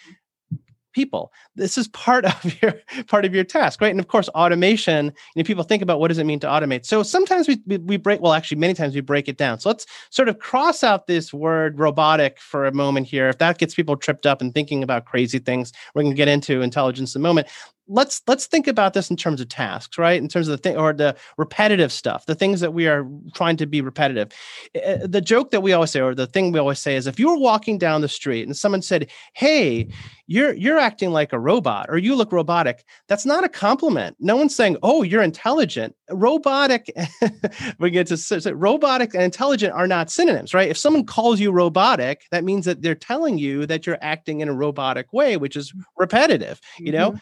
people. 0.95 1.33
This 1.55 1.77
is 1.77 1.89
part 1.89 2.25
of 2.45 2.63
your 2.63 2.75
part 3.07 3.25
of 3.25 3.35
your 3.35 3.45
task 3.45 3.81
right? 3.81 3.91
And 3.91 4.01
of 4.01 4.09
course 4.09 4.29
automation 4.31 5.07
you 5.07 5.43
know 5.43 5.45
people 5.45 5.65
think 5.65 5.83
about 5.83 6.01
what 6.01 6.09
does 6.09 6.19
it 6.19 6.25
mean 6.25 6.41
to 6.41 6.47
automate. 6.47 6.87
So 6.87 7.03
sometimes 7.03 7.49
we, 7.49 7.61
we, 7.67 7.97
break 7.99 8.21
well 8.21 8.33
actually 8.33 8.59
many 8.59 8.75
times 8.75 8.95
we 8.95 9.01
break 9.01 9.29
it 9.29 9.37
down. 9.37 9.59
So 9.61 9.69
let's 9.69 9.87
sort 10.11 10.29
of 10.29 10.39
cross 10.39 10.83
out 10.83 11.07
this 11.07 11.33
word 11.33 11.79
robotic 11.79 12.41
for 12.41 12.67
a 12.67 12.73
moment 12.73 13.07
here. 13.07 13.29
If 13.29 13.39
that 13.39 13.59
gets 13.59 13.75
people 13.75 13.97
tripped 13.97 14.27
up 14.27 14.41
and 14.41 14.55
thinking 14.55 14.83
about 14.83 15.05
crazy 15.05 15.39
things 15.39 15.73
we're 15.95 16.03
going 16.03 16.13
to 16.13 16.17
get 16.17 16.29
into 16.29 16.63
intelligence 16.63 17.15
in 17.15 17.21
a 17.21 17.23
moment 17.23 17.49
let's 17.87 18.23
let's 18.27 18.47
think 18.47 18.67
about 18.67 18.95
this 18.95 19.11
in 19.11 19.17
terms 19.17 19.41
of 19.41 19.49
tasks 19.49 19.99
right? 19.99 20.21
In 20.21 20.29
terms 20.29 20.49
of 20.49 20.53
the 20.53 20.59
thing 20.59 20.77
or 20.77 20.93
the 20.93 21.17
repetitive 21.37 21.93
stuff 21.93 22.27
the 22.27 22.35
things 22.35 22.61
that 22.61 22.73
we 22.73 22.87
are 22.87 23.07
trying 23.35 23.57
to 23.57 23.67
be 23.67 23.81
repetitive. 23.81 24.33
Uh, 24.75 24.99
the 25.07 25.21
joke 25.21 25.51
that 25.51 25.61
we 25.61 25.73
always 25.73 25.91
say 25.91 26.01
or 26.01 26.15
the 26.15 26.27
thing 26.27 26.53
we 26.53 26.59
always 26.59 26.79
say 26.79 26.97
is 26.97 27.07
if 27.07 27.19
you 27.19 27.29
were 27.29 27.39
walking 27.39 27.77
down 27.77 28.01
the 28.01 28.09
street 28.09 28.47
and 28.47 28.57
someone 28.57 28.83
said 28.83 29.11
hey 29.35 29.87
you're 30.27 30.55
you're 30.55 30.79
acting 30.79 31.11
like 31.11 31.33
a 31.33 31.39
robot 31.39 31.87
or 31.91 31.99
you 31.99 32.15
look 32.15 32.33
robotic 32.33 32.85
that's 33.09 33.27
not 33.27 33.45
a 33.45 33.49
compliment. 33.49 34.17
No 34.19 34.37
one's 34.37 34.57
saying 34.57 34.77
oh 34.83 35.03
you're 35.03 35.23
intelligent. 35.23 35.95
Robotic 36.11 36.91
we 37.79 37.91
get 37.91 38.07
to 38.07 38.17
say 38.17 38.53
robotic 38.53 39.15
and 39.15 39.23
intelligent 39.23 39.75
are 39.75 39.87
not 39.87 40.11
synonyms 40.11 40.55
right? 40.55 40.71
If 40.71 40.79
someone 40.79 41.05
calls 41.05 41.39
you 41.39 41.53
robotic 41.53 42.23
that 42.31 42.45
means 42.45 42.65
that 42.65 42.81
they're 42.81 42.95
telling 42.95 43.37
you 43.37 43.67
that 43.67 43.87
you're 43.87 43.99
acting 44.01 44.41
in 44.41 44.49
a 44.49 44.55
robotic 44.55 45.13
way 45.13 45.37
which 45.37 45.57
is 45.57 45.75
repetitive 45.99 46.61
you 46.79 46.93
know? 46.93 47.11
Mm-hmm 47.11 47.19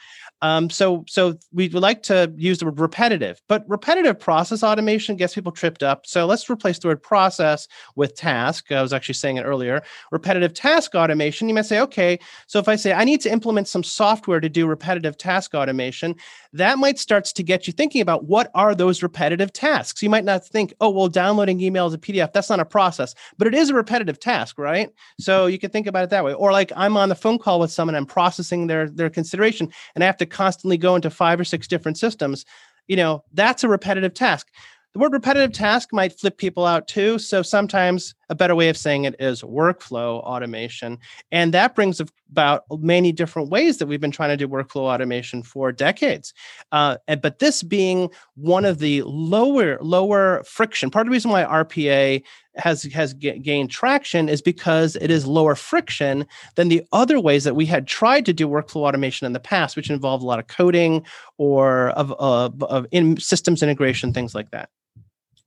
Um, 0.53 0.69
so 0.71 1.05
so 1.09 1.39
we 1.53 1.69
would 1.69 1.83
like 1.83 2.03
to 2.05 2.33
use 2.37 2.59
the 2.59 2.67
word 2.67 2.79
repetitive, 2.79 3.41
but 3.49 3.65
repetitive 3.69 4.19
process 4.19 4.63
automation 4.63 5.17
gets 5.17 5.35
people 5.35 5.53
tripped 5.53 5.83
up. 5.83 6.07
So 6.07 6.27
let's 6.27 6.49
replace 6.51 6.79
the 6.79 6.89
word 6.89 7.03
process 7.03 7.69
with 7.97 8.15
task. 8.15 8.71
I 8.71 8.83
was 8.83 8.93
actually 8.93 9.15
saying 9.15 9.39
it 9.39 9.45
earlier. 9.45 9.83
Repetitive 10.11 10.53
task 10.53 10.95
automation. 10.95 11.49
You 11.49 11.55
might 11.55 11.67
say, 11.67 11.81
okay, 11.81 12.19
so 12.47 12.59
if 12.59 12.69
I 12.69 12.77
say 12.77 12.93
I 12.93 13.05
need 13.05 13.21
to 13.23 13.33
implement 13.33 13.69
some 13.69 13.83
software 13.83 14.41
to 14.41 14.49
do 14.49 14.67
repetitive 14.67 15.17
task 15.17 15.55
automation, 15.55 16.15
that 16.53 16.79
might 16.79 16.99
start 16.99 17.25
to 17.25 17.43
get 17.43 17.67
you 17.67 17.73
thinking 17.73 18.03
about 18.03 18.25
what 18.25 18.51
are 18.55 18.75
those 18.75 19.03
repetitive 19.03 19.53
tasks. 19.53 20.03
You 20.03 20.11
might 20.11 20.25
not 20.25 20.47
think, 20.47 20.75
oh, 20.81 20.91
well, 20.91 21.09
downloading 21.09 21.61
email 21.61 21.87
as 21.87 21.95
a 21.95 21.99
PDF, 21.99 22.33
that's 22.33 22.51
not 22.51 22.61
a 22.61 22.65
process, 22.65 23.15
but 23.39 23.47
it 23.47 23.55
is 23.55 23.71
a 23.71 23.75
repetitive 23.75 24.21
task, 24.21 24.59
right? 24.59 24.91
So 25.19 25.47
you 25.47 25.59
can 25.59 25.71
think 25.71 25.87
about 25.87 26.05
it 26.05 26.11
that 26.11 26.25
way. 26.25 26.35
Or 26.35 26.53
like 26.53 26.73
I'm 26.77 26.97
on 26.97 27.09
the 27.09 27.15
phone 27.15 27.39
call 27.39 27.59
with 27.61 27.73
someone, 27.73 27.95
I'm 27.95 28.07
processing 28.07 28.67
their 28.67 28.91
their 28.91 29.09
consideration, 29.09 29.73
and 29.95 30.05
I 30.05 30.07
have 30.07 30.19
to 30.19 30.27
constantly 30.43 30.77
go 30.77 30.97
into 30.97 31.09
five 31.09 31.39
or 31.39 31.45
six 31.45 31.69
different 31.69 31.97
systems. 31.97 32.45
You 32.89 32.97
know, 32.97 33.23
that's 33.33 33.63
a 33.63 33.69
repetitive 33.69 34.13
task. 34.13 34.49
The 34.93 34.99
word 34.99 35.13
repetitive 35.13 35.53
task 35.53 35.91
might 35.93 36.19
flip 36.19 36.37
people 36.37 36.67
out 36.67 36.89
too. 36.89 37.19
So 37.19 37.43
sometimes 37.43 38.15
a 38.29 38.35
better 38.35 38.55
way 38.55 38.69
of 38.69 38.77
saying 38.77 39.05
it 39.05 39.15
is 39.21 39.43
workflow 39.43 40.21
automation. 40.21 40.99
And 41.31 41.55
that 41.55 41.75
brings 41.77 42.01
about 42.31 42.65
many 42.71 43.13
different 43.13 43.51
ways 43.51 43.79
that 43.79 43.87
we've 43.87 44.01
been 44.01 44.11
trying 44.11 44.37
to 44.37 44.37
do 44.37 44.49
workflow 44.49 44.93
automation 44.93 45.45
for 45.45 45.71
decades. 45.71 46.35
Uh, 46.73 46.97
and, 47.07 47.23
but 47.23 47.39
this 47.39 47.63
being 47.63 48.11
one 48.35 48.65
of 48.65 48.81
the 48.81 49.03
lower, 49.03 49.79
lower 49.81 50.43
friction, 50.45 50.91
part 50.91 51.07
of 51.07 51.11
the 51.11 51.15
reason 51.15 51.31
why 51.31 51.45
RPA 51.45 52.23
has 52.57 52.83
has 52.85 53.15
g- 53.15 53.39
gained 53.39 53.71
traction 53.71 54.29
is 54.29 54.43
because 54.43 54.97
it 54.97 55.11
is 55.11 55.27
lower 55.27 55.55
friction 55.55 56.27
than 56.55 56.69
the 56.69 56.85
other 56.93 57.19
ways 57.19 57.45
that 57.45 57.57
we 57.57 57.67
had 57.67 57.87
tried 57.87 58.27
to 58.27 58.33
do 58.33 58.49
workflow 58.49 58.87
automation 58.87 59.27
in 59.27 59.33
the 59.33 59.41
past, 59.41 59.77
which 59.77 59.91
involved 59.91 60.23
a 60.23 60.27
lot 60.27 60.39
of 60.39 60.47
coding 60.47 61.05
or 61.39 61.91
of, 61.91 62.13
of, 62.19 62.63
of 62.65 62.87
in 62.91 63.19
systems 63.19 63.63
integration, 63.63 64.13
things 64.13 64.35
like 64.35 64.51
that. 64.51 64.69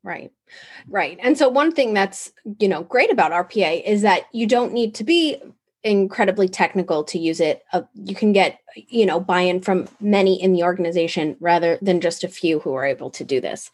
Right. 0.03 0.31
Right. 0.87 1.17
And 1.21 1.37
so 1.37 1.49
one 1.49 1.71
thing 1.71 1.95
that's, 1.95 2.31
you 2.59 2.67
know, 2.67 2.83
great 2.83 3.11
about 3.11 3.31
RPA 3.31 3.83
is 3.83 4.03
that 4.03 4.23
you 4.31 4.45
don't 4.45 4.71
need 4.71 4.93
to 4.95 5.03
be 5.03 5.41
incredibly 5.85 6.49
technical 6.49 7.03
to 7.03 7.19
use 7.19 7.39
it. 7.39 7.63
Uh, 7.71 7.83
you 7.93 8.15
can 8.15 8.33
get, 8.33 8.59
you 8.75 9.05
know, 9.05 9.19
buy-in 9.19 9.61
from 9.61 9.87
many 10.01 10.41
in 10.41 10.51
the 10.51 10.63
organization 10.63 11.37
rather 11.39 11.77
than 11.81 12.01
just 12.01 12.23
a 12.23 12.27
few 12.27 12.59
who 12.59 12.73
are 12.73 12.83
able 12.83 13.11
to 13.11 13.23
do 13.23 13.39
this. 13.39 13.69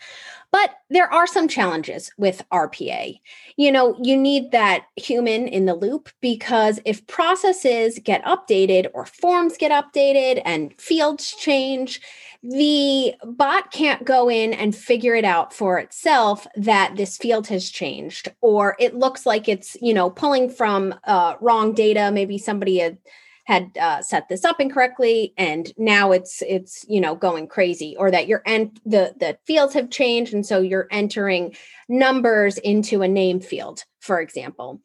But 0.51 0.71
there 0.89 1.11
are 1.11 1.25
some 1.25 1.47
challenges 1.47 2.11
with 2.17 2.43
RPA. 2.51 3.17
You 3.55 3.71
know, 3.71 3.95
you 4.03 4.17
need 4.17 4.51
that 4.51 4.87
human 4.97 5.47
in 5.47 5.65
the 5.65 5.73
loop 5.73 6.09
because 6.19 6.81
if 6.83 7.07
processes 7.07 7.97
get 8.03 8.23
updated 8.25 8.87
or 8.93 9.05
forms 9.05 9.55
get 9.57 9.71
updated 9.71 10.41
and 10.43 10.77
fields 10.79 11.33
change, 11.33 12.01
the 12.43 13.13
bot 13.23 13.71
can't 13.71 14.03
go 14.03 14.29
in 14.29 14.53
and 14.53 14.75
figure 14.75 15.13
it 15.13 15.25
out 15.25 15.53
for 15.53 15.77
itself 15.77 16.47
that 16.55 16.95
this 16.95 17.17
field 17.17 17.47
has 17.47 17.69
changed 17.69 18.29
or 18.41 18.75
it 18.79 18.95
looks 18.95 19.25
like 19.25 19.47
it's 19.47 19.77
you 19.79 19.93
know 19.93 20.09
pulling 20.09 20.49
from 20.49 20.95
uh, 21.03 21.35
wrong 21.39 21.73
data. 21.73 22.11
Maybe 22.11 22.37
somebody 22.37 22.79
had 22.79 22.97
had 23.45 23.77
uh, 23.79 24.01
set 24.01 24.29
this 24.29 24.45
up 24.45 24.59
incorrectly 24.59 25.33
and 25.37 25.73
now 25.77 26.11
it's 26.11 26.41
it's 26.47 26.85
you 26.87 27.01
know 27.01 27.15
going 27.15 27.47
crazy 27.47 27.95
or 27.97 28.09
that 28.09 28.27
you're 28.27 28.43
and 28.45 28.79
the 28.85 29.13
the 29.19 29.37
fields 29.45 29.73
have 29.73 29.89
changed 29.89 30.33
and 30.33 30.45
so 30.45 30.59
you're 30.61 30.87
entering 30.91 31.55
numbers 31.89 32.57
into 32.59 33.01
a 33.01 33.07
name 33.07 33.39
field 33.39 33.83
for 33.99 34.19
example. 34.19 34.81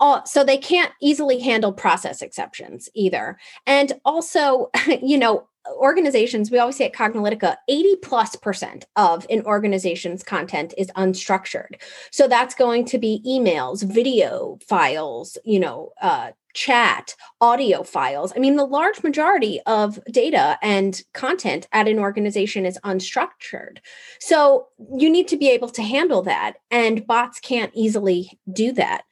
Uh, 0.00 0.24
so 0.24 0.42
they 0.42 0.56
can't 0.56 0.92
easily 1.02 1.38
handle 1.38 1.72
process 1.72 2.22
exceptions 2.22 2.88
either. 2.94 3.38
And 3.66 3.92
also 4.06 4.70
you 5.02 5.18
know 5.18 5.46
organizations, 5.72 6.50
we 6.50 6.58
always 6.58 6.76
say 6.76 6.86
at 6.86 6.92
Cognilytica, 6.92 7.56
80 7.68 7.96
plus 7.96 8.36
percent 8.36 8.86
of 8.96 9.26
an 9.30 9.42
organization's 9.42 10.22
content 10.22 10.74
is 10.76 10.90
unstructured. 10.96 11.80
So 12.10 12.28
that's 12.28 12.54
going 12.54 12.84
to 12.86 12.98
be 12.98 13.22
emails, 13.26 13.82
video 13.82 14.58
files, 14.66 15.38
you 15.44 15.60
know, 15.60 15.92
uh, 16.00 16.32
chat, 16.54 17.16
audio 17.40 17.82
files. 17.82 18.32
I 18.34 18.38
mean, 18.38 18.56
the 18.56 18.64
large 18.64 19.02
majority 19.02 19.60
of 19.66 19.98
data 20.10 20.56
and 20.62 21.02
content 21.12 21.66
at 21.72 21.88
an 21.88 21.98
organization 21.98 22.64
is 22.64 22.78
unstructured. 22.84 23.78
So 24.20 24.68
you 24.96 25.10
need 25.10 25.28
to 25.28 25.36
be 25.36 25.50
able 25.50 25.68
to 25.70 25.82
handle 25.82 26.22
that, 26.22 26.54
and 26.70 27.06
bots 27.06 27.40
can't 27.40 27.72
easily 27.74 28.38
do 28.50 28.72
that 28.72 29.02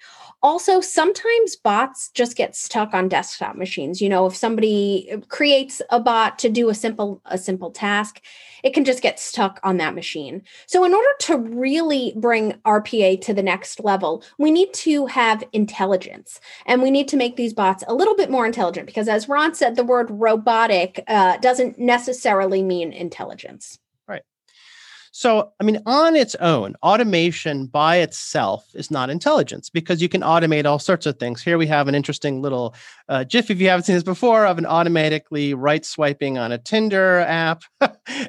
also 0.42 0.80
sometimes 0.80 1.56
bots 1.56 2.10
just 2.10 2.36
get 2.36 2.56
stuck 2.56 2.94
on 2.94 3.08
desktop 3.08 3.56
machines. 3.56 4.00
You 4.00 4.08
know 4.08 4.26
if 4.26 4.36
somebody 4.36 5.22
creates 5.28 5.80
a 5.90 6.00
bot 6.00 6.38
to 6.40 6.48
do 6.48 6.68
a 6.68 6.74
simple 6.74 7.20
a 7.26 7.38
simple 7.38 7.70
task 7.70 8.20
it 8.62 8.74
can 8.74 8.84
just 8.84 9.02
get 9.02 9.18
stuck 9.18 9.58
on 9.64 9.76
that 9.78 9.94
machine. 9.94 10.42
So 10.66 10.84
in 10.84 10.94
order 10.94 11.08
to 11.20 11.36
really 11.36 12.12
bring 12.16 12.52
rpa 12.64 13.20
to 13.22 13.34
the 13.34 13.42
next 13.42 13.80
level 13.80 14.22
we 14.38 14.50
need 14.50 14.72
to 14.74 15.06
have 15.06 15.44
intelligence. 15.52 16.40
And 16.66 16.82
we 16.82 16.90
need 16.90 17.08
to 17.08 17.16
make 17.16 17.36
these 17.36 17.54
bots 17.54 17.84
a 17.86 17.94
little 17.94 18.16
bit 18.16 18.30
more 18.30 18.46
intelligent 18.46 18.86
because 18.86 19.08
as 19.08 19.28
ron 19.28 19.54
said 19.54 19.76
the 19.76 19.84
word 19.84 20.08
robotic 20.10 21.02
uh, 21.08 21.36
doesn't 21.38 21.78
necessarily 21.78 22.62
mean 22.62 22.92
intelligence 22.92 23.78
so, 25.14 25.52
I 25.60 25.64
mean, 25.64 25.78
on 25.84 26.16
its 26.16 26.34
own, 26.36 26.74
automation 26.82 27.66
by 27.66 27.96
itself 27.96 28.66
is 28.74 28.90
not 28.90 29.10
intelligence 29.10 29.68
because 29.68 30.00
you 30.00 30.08
can 30.08 30.22
automate 30.22 30.64
all 30.64 30.78
sorts 30.78 31.04
of 31.04 31.18
things. 31.18 31.42
Here 31.42 31.58
we 31.58 31.66
have 31.66 31.86
an 31.86 31.94
interesting 31.94 32.40
little 32.40 32.74
uh, 33.10 33.22
GIF, 33.24 33.50
if 33.50 33.60
you 33.60 33.68
haven't 33.68 33.84
seen 33.84 33.94
this 33.94 34.02
before, 34.02 34.46
of 34.46 34.56
an 34.56 34.64
automatically 34.64 35.52
right 35.52 35.84
swiping 35.84 36.38
on 36.38 36.50
a 36.50 36.56
Tinder 36.56 37.20
app. 37.20 37.62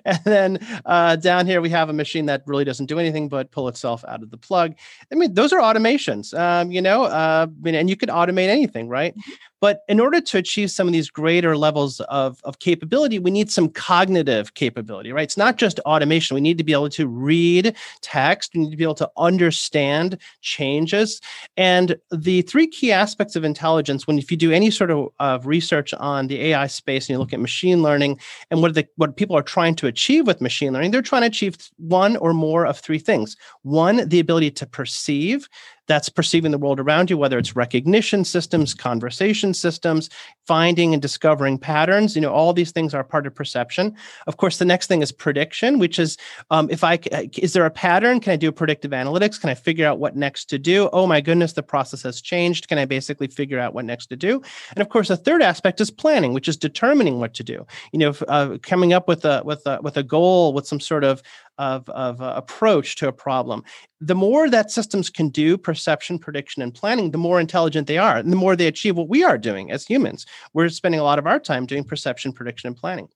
and 0.05 0.19
then 0.25 0.59
uh, 0.85 1.15
down 1.15 1.45
here, 1.45 1.61
we 1.61 1.69
have 1.69 1.87
a 1.87 1.93
machine 1.93 2.25
that 2.25 2.43
really 2.47 2.65
doesn't 2.65 2.87
do 2.87 2.99
anything 2.99 3.29
but 3.29 3.49
pull 3.51 3.69
itself 3.69 4.03
out 4.05 4.21
of 4.21 4.29
the 4.29 4.37
plug. 4.37 4.75
I 5.09 5.15
mean, 5.15 5.33
those 5.33 5.53
are 5.53 5.61
automations, 5.61 6.37
um, 6.37 6.69
you 6.69 6.81
know, 6.81 7.05
uh, 7.05 7.47
and 7.65 7.89
you 7.89 7.95
can 7.95 8.09
automate 8.09 8.49
anything, 8.49 8.89
right? 8.89 9.15
Mm-hmm. 9.17 9.31
But 9.63 9.79
in 9.87 10.01
order 10.01 10.19
to 10.19 10.37
achieve 10.37 10.71
some 10.71 10.87
of 10.87 10.91
these 10.91 11.09
greater 11.09 11.55
levels 11.55 12.01
of, 12.01 12.41
of 12.43 12.59
capability, 12.59 13.17
we 13.17 13.31
need 13.31 13.49
some 13.49 13.69
cognitive 13.69 14.55
capability, 14.55 15.13
right? 15.13 15.23
It's 15.23 15.37
not 15.37 15.55
just 15.55 15.79
automation. 15.85 16.35
We 16.35 16.41
need 16.41 16.57
to 16.57 16.65
be 16.65 16.72
able 16.73 16.89
to 16.89 17.07
read 17.07 17.75
text, 18.01 18.53
we 18.53 18.61
need 18.61 18.71
to 18.71 18.77
be 18.77 18.83
able 18.83 18.95
to 18.95 19.09
understand 19.17 20.17
changes. 20.41 21.21
And 21.57 21.97
the 22.11 22.41
three 22.43 22.67
key 22.67 22.91
aspects 22.91 23.35
of 23.35 23.43
intelligence, 23.43 24.07
when 24.07 24.17
if 24.17 24.31
you 24.31 24.37
do 24.37 24.51
any 24.51 24.71
sort 24.71 24.91
of, 24.91 25.09
of 25.19 25.47
research 25.47 25.93
on 25.95 26.27
the 26.27 26.41
AI 26.47 26.67
space 26.67 27.07
and 27.07 27.15
you 27.15 27.19
look 27.19 27.33
at 27.33 27.39
machine 27.39 27.81
learning 27.81 28.19
and 28.51 28.61
what 28.61 28.73
the 28.73 28.87
what 28.97 29.17
people 29.17 29.37
are 29.37 29.43
trying 29.43 29.75
to 29.75 29.87
achieve 29.87 30.27
with 30.27 30.41
machine 30.41 30.73
learning, 30.73 30.91
they're 30.91 31.01
trying 31.01 31.21
to 31.21 31.27
achieve 31.27 31.57
one 31.77 32.17
or 32.17 32.33
more 32.33 32.65
of 32.65 32.79
three 32.79 32.99
things. 32.99 33.35
One, 33.61 34.07
the 34.07 34.19
ability 34.19 34.51
to 34.51 34.65
perceive 34.65 35.47
that's 35.87 36.09
perceiving 36.09 36.51
the 36.51 36.57
world 36.57 36.79
around 36.79 37.09
you, 37.09 37.17
whether 37.17 37.37
it's 37.37 37.55
recognition 37.55 38.23
systems, 38.23 38.73
conversation 38.73 39.53
systems, 39.53 40.09
finding 40.47 40.93
and 40.93 41.01
discovering 41.01 41.57
patterns. 41.57 42.15
You 42.15 42.21
know, 42.21 42.31
all 42.31 42.53
these 42.53 42.71
things 42.71 42.93
are 42.93 43.03
part 43.03 43.27
of 43.27 43.35
perception. 43.35 43.95
Of 44.27 44.37
course, 44.37 44.57
the 44.57 44.65
next 44.65 44.87
thing 44.87 45.01
is 45.01 45.11
prediction, 45.11 45.79
which 45.79 45.99
is 45.99 46.17
um, 46.51 46.69
if 46.69 46.83
I 46.83 46.99
is 47.37 47.53
there 47.53 47.65
a 47.65 47.71
pattern? 47.71 48.19
Can 48.19 48.33
I 48.33 48.35
do 48.35 48.51
predictive 48.51 48.91
analytics? 48.91 49.39
Can 49.39 49.49
I 49.49 49.55
figure 49.55 49.85
out 49.85 49.99
what 49.99 50.15
next 50.15 50.45
to 50.45 50.59
do? 50.59 50.89
Oh 50.93 51.07
my 51.07 51.21
goodness, 51.21 51.53
the 51.53 51.63
process 51.63 52.01
has 52.03 52.21
changed. 52.21 52.67
Can 52.67 52.77
I 52.77 52.85
basically 52.85 53.27
figure 53.27 53.59
out 53.59 53.73
what 53.73 53.85
next 53.85 54.07
to 54.07 54.15
do? 54.15 54.41
And 54.71 54.79
of 54.79 54.89
course, 54.89 55.07
the 55.09 55.17
third 55.17 55.41
aspect 55.41 55.81
is 55.81 55.91
planning, 55.91 56.33
which 56.33 56.47
is 56.47 56.57
determining 56.57 57.19
what 57.19 57.33
to 57.35 57.43
do. 57.43 57.65
You 57.91 57.99
know, 57.99 58.13
uh, 58.27 58.57
coming 58.61 58.93
up 58.93 59.07
with 59.07 59.25
a 59.25 59.41
with 59.43 59.65
a 59.65 59.79
with 59.81 59.97
a 59.97 60.03
goal, 60.03 60.53
with 60.53 60.67
some 60.67 60.79
sort 60.79 61.03
of 61.03 61.21
of, 61.57 61.87
of 61.89 62.21
uh, 62.21 62.33
approach 62.35 62.95
to 62.97 63.07
a 63.07 63.13
problem. 63.13 63.63
The 64.01 64.15
more 64.15 64.49
that 64.49 64.71
systems 64.71 65.09
can 65.09 65.29
do 65.29 65.57
perception, 65.57 66.19
prediction, 66.19 66.61
and 66.61 66.73
planning, 66.73 67.11
the 67.11 67.17
more 67.17 67.39
intelligent 67.39 67.87
they 67.87 67.97
are, 67.97 68.17
and 68.17 68.31
the 68.31 68.37
more 68.37 68.55
they 68.55 68.67
achieve 68.67 68.97
what 68.97 69.07
we 69.07 69.23
are 69.23 69.37
doing 69.37 69.71
as 69.71 69.85
humans. 69.85 70.25
We're 70.53 70.69
spending 70.69 70.99
a 70.99 71.03
lot 71.03 71.19
of 71.19 71.27
our 71.27 71.39
time 71.39 71.65
doing 71.65 71.85
perception, 71.85 72.33
prediction, 72.33 72.67
and 72.67 72.75
planning. 72.75 73.07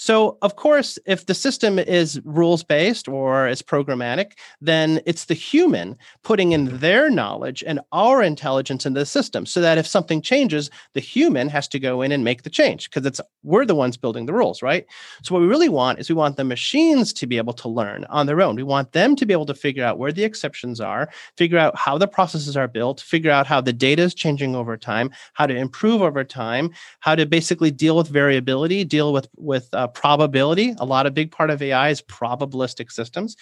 So, 0.00 0.38
of 0.42 0.54
course, 0.54 0.96
if 1.06 1.26
the 1.26 1.34
system 1.34 1.80
is 1.80 2.20
rules 2.24 2.62
based 2.62 3.08
or 3.08 3.48
is 3.48 3.62
programmatic, 3.62 4.34
then 4.60 5.00
it's 5.06 5.24
the 5.24 5.34
human 5.34 5.96
putting 6.22 6.52
in 6.52 6.78
their 6.78 7.10
knowledge 7.10 7.64
and 7.66 7.80
our 7.90 8.22
intelligence 8.22 8.86
into 8.86 9.00
the 9.00 9.06
system 9.06 9.44
so 9.44 9.60
that 9.60 9.76
if 9.76 9.88
something 9.88 10.22
changes, 10.22 10.70
the 10.94 11.00
human 11.00 11.48
has 11.48 11.66
to 11.68 11.80
go 11.80 12.00
in 12.00 12.12
and 12.12 12.22
make 12.22 12.44
the 12.44 12.50
change 12.50 12.88
because 12.88 13.04
it's 13.04 13.20
we're 13.42 13.66
the 13.66 13.74
ones 13.74 13.96
building 13.96 14.26
the 14.26 14.32
rules, 14.32 14.62
right? 14.62 14.86
So, 15.24 15.34
what 15.34 15.40
we 15.40 15.48
really 15.48 15.68
want 15.68 15.98
is 15.98 16.08
we 16.08 16.14
want 16.14 16.36
the 16.36 16.44
machines 16.44 17.12
to 17.14 17.26
be 17.26 17.36
able 17.36 17.54
to 17.54 17.66
learn 17.78 18.04
on 18.10 18.26
their 18.26 18.40
own. 18.40 18.56
We 18.56 18.62
want 18.62 18.92
them 18.92 19.16
to 19.16 19.26
be 19.26 19.32
able 19.32 19.46
to 19.46 19.54
figure 19.54 19.84
out 19.84 19.98
where 19.98 20.12
the 20.12 20.24
exceptions 20.24 20.80
are, 20.80 21.08
figure 21.36 21.58
out 21.64 21.74
how 21.76 21.96
the 21.98 22.08
processes 22.16 22.56
are 22.56 22.68
built, 22.68 23.00
figure 23.00 23.30
out 23.30 23.46
how 23.46 23.60
the 23.60 23.72
data 23.72 24.02
is 24.02 24.14
changing 24.14 24.54
over 24.54 24.76
time, 24.76 25.10
how 25.34 25.46
to 25.46 25.56
improve 25.56 26.02
over 26.02 26.24
time, 26.24 26.70
how 27.00 27.14
to 27.14 27.24
basically 27.26 27.70
deal 27.70 27.96
with 27.96 28.08
variability, 28.08 28.84
deal 28.84 29.12
with 29.12 29.28
with 29.36 29.68
uh, 29.72 29.86
probability. 29.88 30.74
A 30.78 30.84
lot 30.84 31.06
of 31.06 31.14
big 31.14 31.30
part 31.30 31.50
of 31.50 31.62
AI 31.62 31.88
is 31.90 32.02
probabilistic 32.02 32.90
systems. 32.90 33.36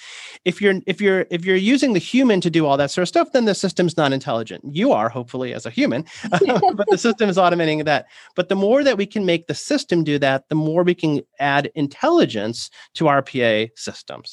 If 0.45 0.61
you're 0.61 0.77
if 0.87 1.01
you're 1.01 1.27
if 1.31 1.45
you're 1.45 1.57
using 1.75 1.93
the 1.95 2.07
human 2.13 2.41
to 2.43 2.51
do 2.51 2.67
all 2.67 2.77
that 2.77 2.91
sort 2.91 3.03
of 3.03 3.09
stuff, 3.09 3.33
then 3.33 3.47
the 3.47 3.55
system's 3.55 3.97
not 3.97 4.13
intelligent. 4.13 4.63
You 4.71 4.93
are 4.93 5.09
hopefully 5.09 5.55
as 5.55 5.67
a 5.67 5.71
human, 5.71 6.05
but 6.31 6.87
the 6.91 6.99
system 6.99 7.29
is 7.29 7.37
automating 7.37 7.85
that. 7.85 8.07
But 8.35 8.49
the 8.49 8.61
more 8.67 8.85
that 8.85 8.99
we 8.99 9.07
can 9.07 9.25
make 9.25 9.47
the 9.47 9.55
system 9.55 10.05
do 10.05 10.19
that, 10.19 10.49
the 10.49 10.55
more 10.55 10.83
we 10.83 10.95
can 10.95 11.23
add 11.41 11.71
intelligence 11.75 12.71
to 12.95 13.05
RPA 13.05 13.71
systems. 13.77 14.26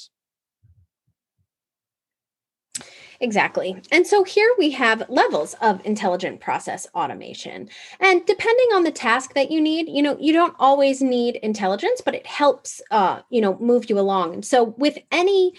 Exactly. 3.24 3.82
And 3.90 4.06
so 4.06 4.26
here 4.26 4.50
we 4.58 4.72
have 4.72 5.10
levels 5.10 5.56
of 5.62 5.80
intelligent 5.86 6.42
process 6.42 6.88
automation. 6.94 7.70
And 8.02 8.26
depending 8.26 8.68
on 8.76 8.84
the 8.84 8.92
task 8.92 9.34
that 9.34 9.50
you 9.50 9.62
need, 9.62 9.88
you 9.88 10.02
know, 10.02 10.18
you 10.20 10.34
don't 10.34 10.56
always 10.60 11.02
need 11.02 11.38
intelligence, 11.38 12.02
but 12.04 12.16
it 12.16 12.28
helps, 12.28 12.82
uh, 12.92 13.22
you 13.30 13.40
know, 13.40 13.58
move 13.60 13.90
you 13.90 13.98
along. 13.98 14.34
And 14.34 14.46
so 14.46 14.76
with 14.78 14.98
any 15.10 15.54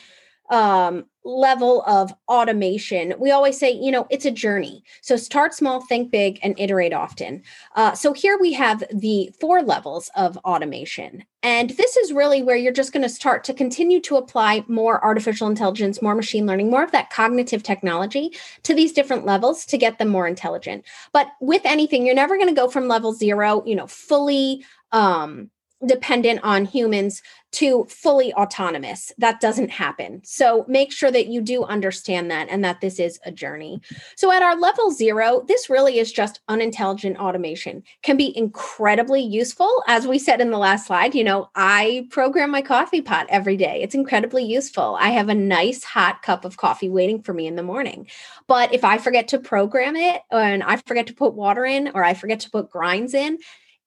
um, 0.50 1.06
level 1.24 1.82
of 1.86 2.12
automation, 2.28 3.14
we 3.18 3.30
always 3.30 3.58
say, 3.58 3.70
you 3.72 3.90
know, 3.90 4.06
it's 4.10 4.26
a 4.26 4.30
journey. 4.30 4.84
So 5.00 5.16
start 5.16 5.54
small, 5.54 5.80
think 5.80 6.10
big, 6.10 6.38
and 6.42 6.54
iterate 6.58 6.92
often. 6.92 7.42
Uh, 7.74 7.94
so 7.94 8.12
here 8.12 8.38
we 8.38 8.52
have 8.52 8.84
the 8.92 9.30
four 9.40 9.62
levels 9.62 10.10
of 10.16 10.36
automation. 10.38 11.24
And 11.42 11.70
this 11.70 11.96
is 11.96 12.12
really 12.12 12.42
where 12.42 12.56
you're 12.56 12.72
just 12.72 12.92
going 12.92 13.02
to 13.02 13.08
start 13.08 13.44
to 13.44 13.54
continue 13.54 14.00
to 14.02 14.16
apply 14.16 14.64
more 14.68 15.02
artificial 15.02 15.48
intelligence, 15.48 16.02
more 16.02 16.14
machine 16.14 16.46
learning, 16.46 16.70
more 16.70 16.84
of 16.84 16.92
that 16.92 17.10
cognitive 17.10 17.62
technology 17.62 18.32
to 18.64 18.74
these 18.74 18.92
different 18.92 19.24
levels 19.24 19.64
to 19.66 19.78
get 19.78 19.98
them 19.98 20.08
more 20.08 20.26
intelligent. 20.26 20.84
But 21.12 21.28
with 21.40 21.62
anything, 21.64 22.04
you're 22.04 22.14
never 22.14 22.36
going 22.36 22.48
to 22.48 22.54
go 22.54 22.68
from 22.68 22.88
level 22.88 23.12
zero, 23.12 23.62
you 23.66 23.76
know, 23.76 23.86
fully 23.86 24.64
um, 24.92 25.50
dependent 25.86 26.40
on 26.42 26.64
humans 26.64 27.22
to 27.54 27.84
fully 27.84 28.34
autonomous. 28.34 29.12
That 29.16 29.40
doesn't 29.40 29.70
happen. 29.70 30.20
So 30.24 30.64
make 30.66 30.90
sure 30.90 31.12
that 31.12 31.28
you 31.28 31.40
do 31.40 31.62
understand 31.62 32.28
that 32.32 32.48
and 32.50 32.64
that 32.64 32.80
this 32.80 32.98
is 32.98 33.20
a 33.24 33.30
journey. 33.30 33.80
So 34.16 34.32
at 34.32 34.42
our 34.42 34.56
level 34.56 34.90
zero, 34.90 35.44
this 35.46 35.70
really 35.70 36.00
is 36.00 36.10
just 36.10 36.40
unintelligent 36.48 37.16
automation, 37.18 37.84
can 38.02 38.16
be 38.16 38.36
incredibly 38.36 39.22
useful. 39.22 39.84
As 39.86 40.04
we 40.04 40.18
said 40.18 40.40
in 40.40 40.50
the 40.50 40.58
last 40.58 40.88
slide, 40.88 41.14
you 41.14 41.22
know, 41.22 41.48
I 41.54 42.08
program 42.10 42.50
my 42.50 42.60
coffee 42.60 43.02
pot 43.02 43.26
every 43.28 43.56
day. 43.56 43.82
It's 43.82 43.94
incredibly 43.94 44.42
useful. 44.42 44.96
I 44.98 45.10
have 45.10 45.28
a 45.28 45.34
nice 45.34 45.84
hot 45.84 46.22
cup 46.22 46.44
of 46.44 46.56
coffee 46.56 46.88
waiting 46.88 47.22
for 47.22 47.32
me 47.32 47.46
in 47.46 47.54
the 47.54 47.62
morning. 47.62 48.08
But 48.48 48.74
if 48.74 48.82
I 48.82 48.98
forget 48.98 49.28
to 49.28 49.38
program 49.38 49.94
it 49.94 50.22
and 50.32 50.64
I 50.64 50.78
forget 50.78 51.06
to 51.06 51.14
put 51.14 51.34
water 51.34 51.64
in 51.64 51.92
or 51.94 52.02
I 52.02 52.14
forget 52.14 52.40
to 52.40 52.50
put 52.50 52.68
grinds 52.68 53.14
in, 53.14 53.38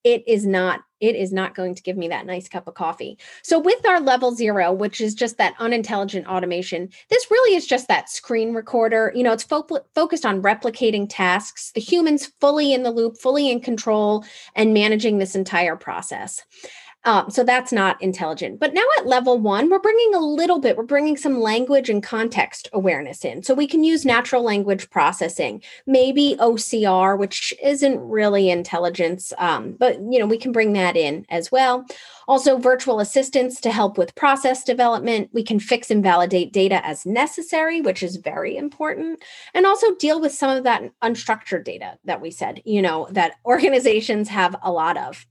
it 0.06 0.24
is 0.25 0.46
not 0.46 0.82
it 1.00 1.16
is 1.16 1.32
not 1.32 1.56
going 1.56 1.75
to 1.75 1.84
give 1.84 1.98
me 1.98 2.08
that 2.08 2.25
nice 2.25 2.48
cup 2.48 2.68
of 2.68 2.74
coffee. 2.74 3.18
So, 3.44 3.60
with 3.60 3.86
our 3.86 4.00
level 4.00 4.34
zero, 4.34 4.72
which 4.72 5.01
is 5.01 5.13
just 5.13 5.38
that 5.38 5.56
unintelligent 5.60 6.27
automation, 6.27 6.89
this 7.10 7.30
really 7.30 7.56
is 7.56 7.68
just 7.68 7.88
that 7.88 8.10
screen 8.10 8.54
recorder. 8.54 9.12
You 9.16 9.24
know, 9.24 9.34
it's 9.34 9.44
fo- 9.44 9.68
focused 9.96 10.25
on 10.25 10.42
replicating 10.42 11.08
tasks, 11.10 11.72
the 11.72 11.82
humans 11.82 12.32
fully 12.39 12.74
in 12.74 12.84
the 12.84 12.92
loop, 12.92 13.18
fully 13.18 13.51
in 13.51 13.60
control, 13.60 14.25
and 14.56 14.74
managing 14.74 15.18
this 15.18 15.36
entire 15.36 15.75
process. 15.75 16.44
Um, 17.08 17.30
so 17.30 17.46
that's 17.46 17.72
not 17.72 18.00
intelligent. 18.02 18.60
But 18.60 18.74
now 18.74 18.84
at 18.98 19.08
level 19.08 19.40
one, 19.40 19.70
we're 19.70 19.80
bringing 19.80 20.14
a 20.14 20.20
little 20.20 20.60
bit, 20.60 20.76
we're 20.76 20.84
bringing 20.84 21.16
some 21.16 21.40
language 21.40 21.90
and 21.90 22.04
context 22.04 22.68
awareness 22.74 23.24
in. 23.24 23.44
So 23.44 23.54
we 23.54 23.66
can 23.66 23.86
use 23.86 24.04
natural 24.04 24.44
language 24.44 24.90
processing, 24.90 25.64
maybe 25.86 26.36
OCR, 26.38 27.18
which 27.18 27.54
isn't 27.64 27.98
really 28.02 28.50
intelligence, 28.50 29.32
um, 29.38 29.78
but 29.80 29.96
you 30.12 30.20
know 30.20 30.26
we 30.26 30.38
can 30.38 30.52
bring 30.52 30.74
that 30.74 30.98
in 30.98 31.26
as 31.30 31.50
well. 31.50 31.86
Also, 32.27 32.57
virtual 32.57 33.00
assistants 33.00 33.62
to 33.62 33.72
help 33.72 33.98
with 33.98 34.15
process 34.15 34.63
development. 34.63 35.29
We 35.34 35.43
can 35.43 35.60
fix 35.60 35.89
and 35.89 36.03
validate 36.03 36.51
data 36.51 36.86
as 36.86 37.05
necessary, 37.05 37.81
which 37.81 38.03
is 38.03 38.17
very 38.17 38.57
important. 38.57 39.24
And 39.53 39.65
also 39.65 39.96
deal 39.96 40.19
with 40.19 40.34
some 40.34 40.55
of 40.55 40.63
that 40.65 40.84
unstructured 41.01 41.63
data 41.63 41.98
that 42.03 42.22
we 42.22 42.31
said, 42.31 42.62
you 42.65 42.81
know, 42.81 43.07
that 43.12 43.36
organizations 43.46 44.29
have 44.29 44.55
a 44.62 44.72
lot 44.72 44.98
of. 44.98 45.25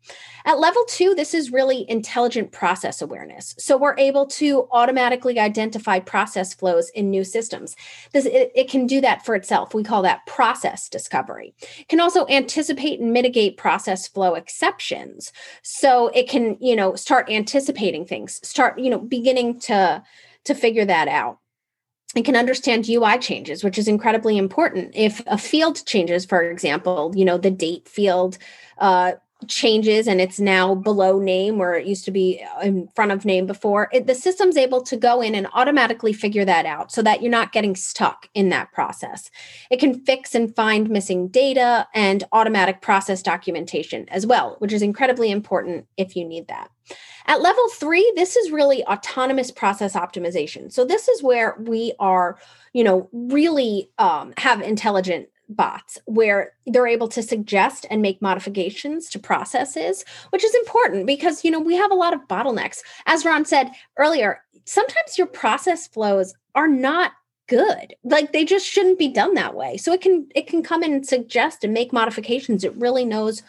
At 0.47 0.61
level 0.61 0.85
two, 0.89 1.15
this 1.15 1.35
is 1.35 1.53
really 1.53 1.85
intelligent 1.89 2.53
process 2.53 3.03
awareness. 3.03 3.55
So 3.59 3.77
we're 3.77 3.99
able 3.99 4.27
to 4.27 4.69
automatically 4.71 5.41
identify 5.41 5.99
process 5.99 6.55
flows 6.55 6.89
in 6.91 7.11
new 7.11 7.25
systems. 7.25 7.75
This 8.13 8.27
it, 8.27 8.53
it 8.55 8.71
can 8.71 8.87
do 8.87 9.01
that 9.01 9.27
for 9.27 9.35
itself. 9.35 9.75
We 9.75 9.83
call 9.83 10.03
that 10.03 10.25
process 10.27 10.89
discovery. 10.89 11.55
It 11.79 11.89
can 11.89 12.01
also 12.01 12.27
anticipate 12.29 13.01
and 13.01 13.13
mitigate 13.13 13.57
process 13.57 14.07
flow 14.07 14.35
exceptions. 14.35 15.33
So 15.63 16.09
it 16.15 16.29
can, 16.29 16.57
you 16.61 16.77
know, 16.77 16.86
know 16.87 16.97
start 16.97 17.31
anticipating 17.31 18.05
things 18.05 18.41
start 18.47 18.79
you 18.79 18.91
know 18.91 18.99
beginning 18.99 19.59
to 19.61 20.03
to 20.45 20.55
figure 20.55 20.85
that 20.85 21.09
out 21.09 21.39
and 22.15 22.25
can 22.25 22.37
understand 22.37 22.89
UI 22.89 23.19
changes, 23.19 23.63
which 23.63 23.79
is 23.79 23.89
incredibly 23.89 24.39
important. 24.39 24.93
If 24.95 25.23
a 25.27 25.37
field 25.37 25.85
changes, 25.85 26.25
for 26.25 26.43
example, 26.43 27.13
you 27.15 27.25
know, 27.25 27.37
the 27.37 27.51
date 27.51 27.89
field 27.89 28.39
uh, 28.79 29.13
changes 29.49 30.07
and 30.07 30.21
it's 30.21 30.41
now 30.41 30.75
below 30.75 31.19
name 31.19 31.59
where 31.59 31.75
it 31.75 31.87
used 31.87 32.05
to 32.05 32.11
be 32.11 32.45
in 32.63 32.89
front 32.95 33.13
of 33.13 33.25
name 33.25 33.47
before 33.47 33.89
it, 33.93 34.07
the 34.07 34.15
system's 34.15 34.57
able 34.57 34.83
to 34.83 34.97
go 34.97 35.21
in 35.21 35.35
and 35.35 35.47
automatically 35.53 36.13
figure 36.13 36.45
that 36.45 36.67
out 36.67 36.93
so 36.93 37.03
that 37.03 37.23
you're 37.23 37.31
not 37.31 37.53
getting 37.53 37.75
stuck 37.75 38.29
in 38.35 38.49
that 38.51 38.73
process. 38.73 39.31
It 39.71 39.81
can 39.81 40.05
fix 40.05 40.35
and 40.35 40.55
find 40.55 40.91
missing 40.91 41.29
data 41.29 41.87
and 41.95 42.25
automatic 42.33 42.81
process 42.81 43.23
documentation 43.23 44.09
as 44.09 44.27
well 44.27 44.57
which 44.59 44.73
is 44.73 44.83
incredibly 44.83 45.31
important 45.31 45.87
if 45.97 46.17
you 46.17 46.25
need 46.25 46.49
that. 46.49 46.71
At 47.27 47.43
level 47.43 47.69
three 47.71 48.11
this 48.17 48.37
is 48.37 48.51
really 48.51 48.85
autonomous 48.85 49.51
process 49.51 49.95
optimization. 49.95 50.73
So 50.73 50.85
this 50.85 51.09
is 51.09 51.23
where 51.23 51.57
we 51.61 51.93
are 51.99 52.39
you 52.73 52.85
know 52.85 53.09
really 53.13 53.91
um, 53.99 54.35
have 54.37 54.61
intelligent 54.61 55.29
bots 55.49 55.99
where 56.07 56.53
they're 56.67 56.87
able 56.87 57.09
to 57.09 57.23
suggest 57.23 57.87
and 57.91 58.03
make 58.03 58.21
modifications 58.21 59.09
to 59.09 59.19
processes 59.19 60.05
which 60.31 60.45
is 60.45 60.55
important 60.57 61.07
because 61.07 61.45
you 61.45 61.51
know 61.51 61.61
we 61.61 61.77
have 61.77 61.91
a 61.91 61.95
lot 61.95 62.13
of 62.13 62.27
bottlenecks. 62.29 62.79
As 63.07 63.25
ron 63.25 63.45
said 63.45 63.71
earlier 63.97 64.41
sometimes 64.65 65.17
your 65.17 65.27
process 65.29 65.87
flows 65.87 66.35
are 66.55 66.69
not 66.69 67.13
good. 67.47 67.95
Like 68.05 68.33
they 68.33 68.45
just 68.45 68.67
shouldn't 68.67 68.99
be 68.99 69.09
done 69.09 69.35
that 69.35 69.55
way. 69.55 69.77
So 69.77 69.93
it 69.93 70.01
can 70.01 70.29
it 70.35 70.47
can 70.47 70.63
come 70.63 70.83
in 70.83 70.93
and 70.93 71.07
suggest 71.07 71.65
and 71.65 71.73
make 71.73 71.93
modifications. 71.93 72.65
It 72.65 72.77
really 72.77 73.05
knows 73.05 73.43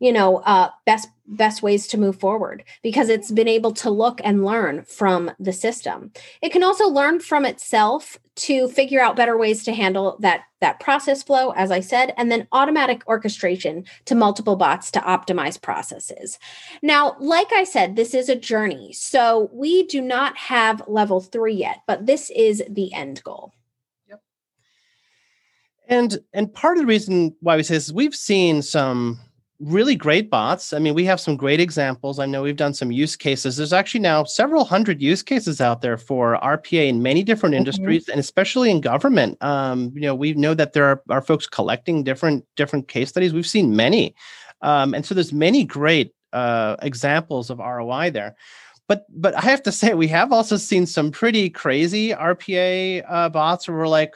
you 0.00 0.12
know 0.12 0.38
uh, 0.38 0.70
best 0.86 1.08
best 1.26 1.62
ways 1.62 1.86
to 1.88 1.98
move 1.98 2.18
forward 2.18 2.64
because 2.82 3.08
it's 3.08 3.30
been 3.30 3.48
able 3.48 3.72
to 3.72 3.90
look 3.90 4.20
and 4.22 4.44
learn 4.44 4.82
from 4.84 5.30
the 5.38 5.52
system. 5.52 6.12
It 6.42 6.52
can 6.52 6.62
also 6.62 6.86
learn 6.86 7.20
from 7.20 7.44
itself 7.46 8.18
to 8.36 8.68
figure 8.68 9.00
out 9.00 9.16
better 9.16 9.38
ways 9.38 9.64
to 9.64 9.72
handle 9.72 10.16
that 10.20 10.42
that 10.60 10.80
process 10.80 11.22
flow 11.22 11.50
as 11.50 11.70
i 11.70 11.78
said 11.78 12.12
and 12.16 12.32
then 12.32 12.48
automatic 12.50 13.06
orchestration 13.06 13.84
to 14.06 14.14
multiple 14.14 14.56
bots 14.56 14.90
to 14.90 15.00
optimize 15.00 15.60
processes. 15.60 16.38
Now 16.82 17.16
like 17.20 17.52
i 17.52 17.64
said 17.64 17.96
this 17.96 18.14
is 18.14 18.28
a 18.28 18.36
journey 18.36 18.92
so 18.92 19.50
we 19.52 19.86
do 19.86 20.00
not 20.00 20.36
have 20.36 20.82
level 20.88 21.20
3 21.20 21.54
yet 21.54 21.82
but 21.86 22.06
this 22.06 22.30
is 22.34 22.62
the 22.68 22.92
end 22.92 23.22
goal. 23.22 23.52
Yep. 24.08 24.22
and 25.88 26.18
and 26.32 26.52
part 26.52 26.76
of 26.76 26.82
the 26.82 26.86
reason 26.86 27.36
why 27.40 27.56
we 27.56 27.62
say 27.62 27.74
this 27.74 27.88
is 27.88 27.94
we've 27.94 28.16
seen 28.16 28.62
some 28.62 29.20
really 29.60 29.94
great 29.94 30.30
bots. 30.30 30.72
I 30.72 30.78
mean, 30.78 30.94
we 30.94 31.04
have 31.04 31.20
some 31.20 31.36
great 31.36 31.60
examples. 31.60 32.18
I 32.18 32.26
know 32.26 32.42
we've 32.42 32.56
done 32.56 32.74
some 32.74 32.90
use 32.90 33.16
cases. 33.16 33.56
There's 33.56 33.72
actually 33.72 34.00
now 34.00 34.24
several 34.24 34.64
hundred 34.64 35.00
use 35.00 35.22
cases 35.22 35.60
out 35.60 35.80
there 35.80 35.96
for 35.96 36.38
RPA 36.42 36.88
in 36.88 37.02
many 37.02 37.22
different 37.22 37.54
mm-hmm. 37.54 37.60
industries, 37.60 38.08
and 38.08 38.18
especially 38.18 38.70
in 38.70 38.80
government. 38.80 39.42
Um, 39.42 39.92
you 39.94 40.02
know, 40.02 40.14
we 40.14 40.34
know 40.34 40.54
that 40.54 40.72
there 40.72 40.86
are, 40.86 41.02
are 41.08 41.22
folks 41.22 41.46
collecting 41.46 42.02
different 42.02 42.44
different 42.56 42.88
case 42.88 43.10
studies. 43.10 43.32
We've 43.32 43.46
seen 43.46 43.76
many, 43.76 44.14
um, 44.62 44.92
and 44.92 45.06
so 45.06 45.14
there's 45.14 45.32
many 45.32 45.64
great 45.64 46.14
uh, 46.32 46.76
examples 46.82 47.48
of 47.48 47.58
ROI 47.58 48.10
there. 48.10 48.34
But 48.88 49.06
but 49.08 49.36
I 49.36 49.42
have 49.42 49.62
to 49.64 49.72
say, 49.72 49.94
we 49.94 50.08
have 50.08 50.32
also 50.32 50.56
seen 50.56 50.84
some 50.84 51.10
pretty 51.10 51.48
crazy 51.48 52.10
RPA 52.10 53.04
uh, 53.08 53.28
bots 53.28 53.68
where 53.68 53.76
we're 53.76 53.88
like. 53.88 54.14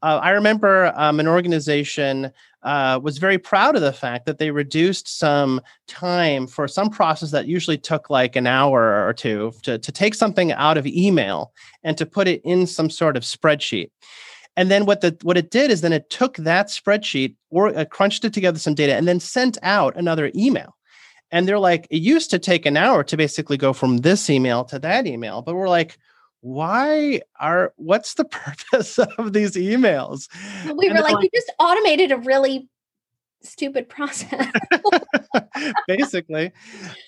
Uh, 0.00 0.20
I 0.22 0.30
remember 0.30 0.92
um, 0.94 1.18
an 1.18 1.26
organization 1.26 2.30
uh, 2.62 2.98
was 3.02 3.18
very 3.18 3.38
proud 3.38 3.76
of 3.76 3.82
the 3.82 3.92
fact 3.92 4.26
that 4.26 4.38
they 4.38 4.50
reduced 4.50 5.18
some 5.18 5.60
time 5.86 6.46
for 6.46 6.66
some 6.66 6.90
process 6.90 7.30
that 7.30 7.46
usually 7.46 7.78
took 7.78 8.10
like 8.10 8.36
an 8.36 8.46
hour 8.46 9.06
or 9.06 9.12
two 9.12 9.52
to, 9.62 9.78
to 9.78 9.92
take 9.92 10.14
something 10.14 10.52
out 10.52 10.76
of 10.76 10.86
email 10.86 11.52
and 11.84 11.96
to 11.96 12.06
put 12.06 12.26
it 12.26 12.40
in 12.44 12.66
some 12.66 12.90
sort 12.90 13.16
of 13.16 13.22
spreadsheet. 13.22 13.90
And 14.56 14.72
then 14.72 14.86
what 14.86 15.02
the 15.02 15.16
what 15.22 15.36
it 15.36 15.50
did 15.50 15.70
is 15.70 15.82
then 15.82 15.92
it 15.92 16.10
took 16.10 16.36
that 16.38 16.66
spreadsheet 16.66 17.36
or 17.50 17.68
uh, 17.68 17.84
crunched 17.84 18.24
it 18.24 18.32
together 18.32 18.58
some 18.58 18.74
data 18.74 18.96
and 18.96 19.06
then 19.06 19.20
sent 19.20 19.56
out 19.62 19.96
another 19.96 20.32
email. 20.34 20.76
And 21.30 21.46
they're 21.46 21.60
like, 21.60 21.86
it 21.90 22.02
used 22.02 22.30
to 22.30 22.38
take 22.38 22.66
an 22.66 22.76
hour 22.76 23.04
to 23.04 23.16
basically 23.16 23.56
go 23.56 23.72
from 23.72 23.98
this 23.98 24.28
email 24.28 24.64
to 24.64 24.78
that 24.80 25.06
email, 25.06 25.42
but 25.42 25.54
we're 25.54 25.68
like, 25.68 25.98
why 26.40 27.20
are 27.40 27.72
what's 27.76 28.14
the 28.14 28.24
purpose 28.72 28.98
of 28.98 29.32
these 29.32 29.52
emails? 29.52 30.28
We 30.64 30.88
were 30.88 31.00
like, 31.00 31.14
like, 31.14 31.24
you 31.24 31.30
just 31.34 31.52
automated 31.58 32.12
a 32.12 32.18
really 32.18 32.68
stupid 33.42 33.88
process. 33.88 34.50
basically. 35.86 36.52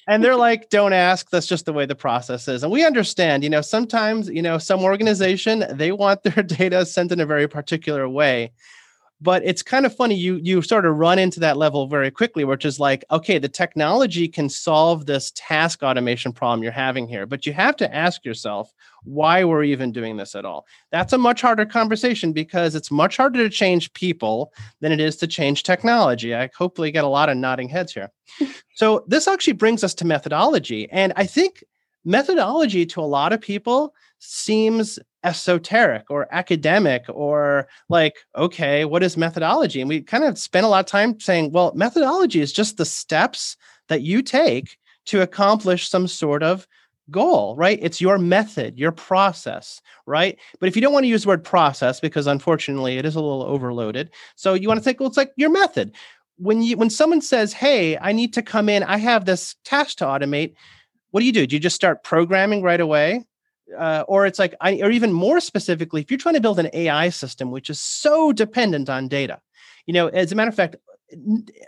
And 0.08 0.22
they're 0.22 0.36
like, 0.36 0.70
don't 0.70 0.92
ask. 0.92 1.30
That's 1.30 1.46
just 1.46 1.66
the 1.66 1.72
way 1.72 1.86
the 1.86 1.94
process 1.94 2.48
is. 2.48 2.62
And 2.62 2.72
we 2.72 2.84
understand, 2.84 3.42
you 3.42 3.50
know, 3.50 3.60
sometimes, 3.60 4.28
you 4.28 4.42
know, 4.42 4.58
some 4.58 4.82
organization, 4.82 5.64
they 5.70 5.92
want 5.92 6.22
their 6.22 6.42
data 6.42 6.86
sent 6.86 7.12
in 7.12 7.20
a 7.20 7.26
very 7.26 7.48
particular 7.48 8.08
way 8.08 8.52
but 9.20 9.42
it's 9.44 9.62
kind 9.62 9.86
of 9.86 9.94
funny 9.94 10.14
you 10.14 10.36
you 10.42 10.62
sort 10.62 10.86
of 10.86 10.96
run 10.96 11.18
into 11.18 11.40
that 11.40 11.56
level 11.56 11.86
very 11.86 12.10
quickly 12.10 12.44
which 12.44 12.64
is 12.64 12.80
like 12.80 13.04
okay 13.10 13.38
the 13.38 13.48
technology 13.48 14.28
can 14.28 14.48
solve 14.48 15.06
this 15.06 15.32
task 15.34 15.82
automation 15.82 16.32
problem 16.32 16.62
you're 16.62 16.72
having 16.72 17.08
here 17.08 17.26
but 17.26 17.46
you 17.46 17.52
have 17.52 17.76
to 17.76 17.94
ask 17.94 18.24
yourself 18.24 18.72
why 19.04 19.44
we're 19.44 19.64
even 19.64 19.92
doing 19.92 20.16
this 20.16 20.34
at 20.34 20.44
all? 20.44 20.66
That's 20.92 21.12
a 21.12 21.18
much 21.18 21.40
harder 21.40 21.64
conversation 21.64 22.32
because 22.32 22.74
it's 22.74 22.90
much 22.90 23.16
harder 23.16 23.42
to 23.42 23.48
change 23.48 23.92
people 23.94 24.52
than 24.80 24.92
it 24.92 25.00
is 25.00 25.16
to 25.16 25.26
change 25.26 25.62
technology. 25.62 26.34
I 26.34 26.50
hopefully 26.56 26.90
get 26.90 27.04
a 27.04 27.08
lot 27.08 27.28
of 27.28 27.36
nodding 27.36 27.68
heads 27.68 27.92
here. 27.94 28.10
So 28.74 29.04
this 29.06 29.28
actually 29.28 29.54
brings 29.54 29.84
us 29.84 29.92
to 29.94 30.06
methodology 30.06 30.88
and 30.90 31.12
i 31.14 31.26
think 31.26 31.62
methodology 32.04 32.86
to 32.86 33.00
a 33.00 33.02
lot 33.02 33.32
of 33.32 33.40
people 33.40 33.94
seems 34.18 34.98
esoteric 35.24 36.10
or 36.10 36.26
academic 36.32 37.04
or 37.08 37.68
like 37.88 38.16
okay 38.36 38.84
what 38.84 39.02
is 39.02 39.16
methodology? 39.16 39.80
And 39.80 39.88
we 39.88 40.00
kind 40.00 40.24
of 40.24 40.38
spent 40.38 40.64
a 40.64 40.68
lot 40.68 40.80
of 40.80 40.86
time 40.86 41.18
saying 41.20 41.52
well 41.52 41.72
methodology 41.74 42.40
is 42.40 42.52
just 42.52 42.76
the 42.76 42.84
steps 42.84 43.56
that 43.88 44.02
you 44.02 44.22
take 44.22 44.78
to 45.06 45.20
accomplish 45.22 45.88
some 45.88 46.06
sort 46.06 46.42
of 46.42 46.66
goal 47.10 47.54
right? 47.56 47.78
It's 47.82 48.00
your 48.00 48.18
method 48.18 48.78
your 48.78 48.92
process 48.92 49.80
right? 50.06 50.38
But 50.58 50.68
if 50.68 50.76
you 50.76 50.82
don't 50.82 50.92
want 50.92 51.04
to 51.04 51.08
use 51.08 51.22
the 51.22 51.28
word 51.28 51.44
process 51.44 52.00
because 52.00 52.26
unfortunately 52.26 52.96
it 52.96 53.04
is 53.04 53.16
a 53.16 53.20
little 53.20 53.42
overloaded 53.42 54.10
so 54.36 54.54
you 54.54 54.68
want 54.68 54.78
to 54.78 54.84
think 54.84 55.00
well 55.00 55.08
it's 55.08 55.18
like 55.18 55.32
your 55.36 55.50
method. 55.50 55.92
When 56.36 56.62
you 56.62 56.78
when 56.78 56.88
someone 56.88 57.20
says 57.20 57.52
hey 57.52 57.98
i 57.98 58.12
need 58.12 58.32
to 58.32 58.42
come 58.42 58.70
in 58.70 58.82
i 58.84 58.96
have 58.96 59.26
this 59.26 59.56
task 59.66 59.98
to 59.98 60.06
automate 60.06 60.54
what 61.10 61.20
do 61.20 61.26
you 61.26 61.32
do? 61.32 61.46
Do 61.46 61.56
you 61.56 61.60
just 61.60 61.76
start 61.76 62.04
programming 62.04 62.62
right 62.62 62.80
away? 62.80 63.24
Uh, 63.78 64.04
or 64.08 64.26
it's 64.26 64.38
like 64.40 64.54
I, 64.60 64.80
or 64.82 64.90
even 64.90 65.12
more 65.12 65.38
specifically 65.38 66.00
if 66.00 66.10
you're 66.10 66.18
trying 66.18 66.34
to 66.34 66.40
build 66.40 66.58
an 66.58 66.70
ai 66.72 67.08
system 67.08 67.52
which 67.52 67.70
is 67.70 67.78
so 67.78 68.32
dependent 68.32 68.90
on 68.90 69.06
data 69.06 69.40
you 69.86 69.94
know 69.94 70.08
as 70.08 70.32
a 70.32 70.34
matter 70.34 70.48
of 70.48 70.56
fact 70.56 70.74